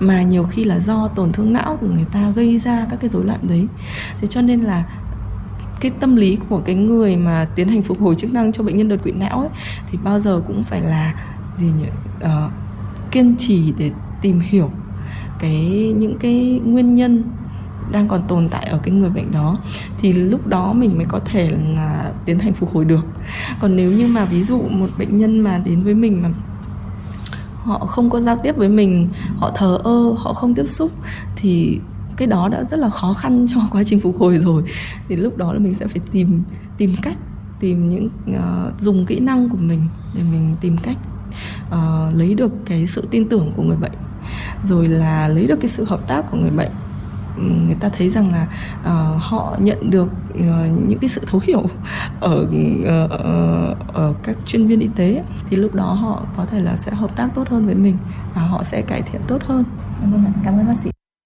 mà 0.00 0.22
nhiều 0.22 0.44
khi 0.44 0.64
là 0.64 0.78
do 0.78 1.08
tổn 1.08 1.32
thương 1.32 1.52
não 1.52 1.76
của 1.80 1.86
người 1.86 2.06
ta 2.12 2.30
gây 2.30 2.58
ra 2.58 2.86
các 2.90 3.00
cái 3.00 3.10
rối 3.10 3.24
loạn 3.24 3.40
đấy. 3.42 3.66
Thế 4.20 4.26
cho 4.26 4.42
nên 4.42 4.60
là 4.60 4.84
cái 5.82 5.92
tâm 6.00 6.16
lý 6.16 6.38
của 6.48 6.58
cái 6.64 6.74
người 6.74 7.16
mà 7.16 7.46
tiến 7.54 7.68
hành 7.68 7.82
phục 7.82 8.00
hồi 8.00 8.14
chức 8.14 8.32
năng 8.32 8.52
cho 8.52 8.64
bệnh 8.64 8.76
nhân 8.76 8.88
đột 8.88 9.02
quỵ 9.02 9.12
não 9.12 9.40
ấy, 9.40 9.48
thì 9.90 9.98
bao 10.04 10.20
giờ 10.20 10.42
cũng 10.46 10.64
phải 10.64 10.80
là 10.80 11.14
gì 11.58 11.66
nhỉ? 11.66 11.88
Uh, 12.24 12.52
kiên 13.10 13.34
trì 13.38 13.72
để 13.78 13.90
tìm 14.20 14.40
hiểu 14.40 14.70
cái 15.38 15.94
những 15.98 16.18
cái 16.18 16.60
nguyên 16.64 16.94
nhân 16.94 17.24
đang 17.92 18.08
còn 18.08 18.22
tồn 18.28 18.48
tại 18.48 18.66
ở 18.66 18.78
cái 18.82 18.94
người 18.94 19.10
bệnh 19.10 19.32
đó. 19.32 19.58
Thì 19.98 20.12
lúc 20.12 20.46
đó 20.46 20.72
mình 20.72 20.96
mới 20.96 21.06
có 21.08 21.20
thể 21.24 21.50
là 21.76 22.12
tiến 22.24 22.38
hành 22.38 22.52
phục 22.52 22.74
hồi 22.74 22.84
được. 22.84 23.06
Còn 23.60 23.76
nếu 23.76 23.92
như 23.92 24.06
mà 24.06 24.24
ví 24.24 24.42
dụ 24.42 24.58
một 24.70 24.88
bệnh 24.98 25.16
nhân 25.16 25.40
mà 25.40 25.58
đến 25.64 25.82
với 25.82 25.94
mình 25.94 26.22
mà 26.22 26.30
họ 27.62 27.78
không 27.78 28.10
có 28.10 28.20
giao 28.20 28.36
tiếp 28.42 28.56
với 28.56 28.68
mình 28.68 29.08
họ 29.36 29.50
thờ 29.54 29.78
ơ 29.84 30.14
họ 30.18 30.32
không 30.32 30.54
tiếp 30.54 30.64
xúc 30.64 30.90
thì 31.36 31.80
cái 32.16 32.28
đó 32.28 32.48
đã 32.48 32.64
rất 32.64 32.76
là 32.76 32.90
khó 32.90 33.12
khăn 33.12 33.46
cho 33.48 33.60
quá 33.70 33.84
trình 33.84 34.00
phục 34.00 34.18
hồi 34.18 34.38
rồi 34.38 34.62
thì 35.08 35.16
lúc 35.16 35.36
đó 35.36 35.52
là 35.52 35.58
mình 35.58 35.74
sẽ 35.74 35.86
phải 35.86 36.00
tìm 36.12 36.42
tìm 36.76 36.94
cách 37.02 37.16
tìm 37.60 37.88
những 37.88 38.08
uh, 38.30 38.80
dùng 38.80 39.06
kỹ 39.06 39.20
năng 39.20 39.48
của 39.48 39.56
mình 39.56 39.86
để 40.14 40.22
mình 40.22 40.56
tìm 40.60 40.76
cách 40.82 40.96
uh, 41.68 42.14
lấy 42.14 42.34
được 42.34 42.52
cái 42.66 42.86
sự 42.86 43.08
tin 43.10 43.28
tưởng 43.28 43.52
của 43.56 43.62
người 43.62 43.76
bệnh 43.76 43.92
rồi 44.64 44.88
là 44.88 45.28
lấy 45.28 45.46
được 45.46 45.60
cái 45.60 45.68
sự 45.68 45.84
hợp 45.84 46.08
tác 46.08 46.30
của 46.30 46.36
người 46.36 46.50
bệnh 46.50 46.70
ừ, 47.36 47.42
người 47.42 47.76
ta 47.80 47.88
thấy 47.88 48.10
rằng 48.10 48.32
là 48.32 48.46
uh, 48.80 49.22
họ 49.22 49.56
nhận 49.58 49.90
được 49.90 50.08
uh, 50.34 50.88
những 50.88 50.98
cái 50.98 51.08
sự 51.08 51.20
thấu 51.26 51.40
hiểu 51.44 51.62
ở 52.20 52.40
uh, 52.42 53.94
ở 53.94 54.14
các 54.22 54.36
chuyên 54.46 54.66
viên 54.66 54.80
y 54.80 54.88
tế 54.96 55.24
thì 55.50 55.56
lúc 55.56 55.74
đó 55.74 55.92
họ 55.92 56.22
có 56.36 56.44
thể 56.44 56.60
là 56.60 56.76
sẽ 56.76 56.90
hợp 56.94 57.16
tác 57.16 57.28
tốt 57.34 57.48
hơn 57.48 57.66
với 57.66 57.74
mình 57.74 57.96
và 58.34 58.42
họ 58.42 58.62
sẽ 58.62 58.82
cải 58.82 59.02
thiện 59.02 59.20
tốt 59.28 59.42
hơn. 59.46 59.64
Cảm 60.44 60.58
ơn 60.58 60.66
bác 60.66 60.78
sĩ. 60.84 61.01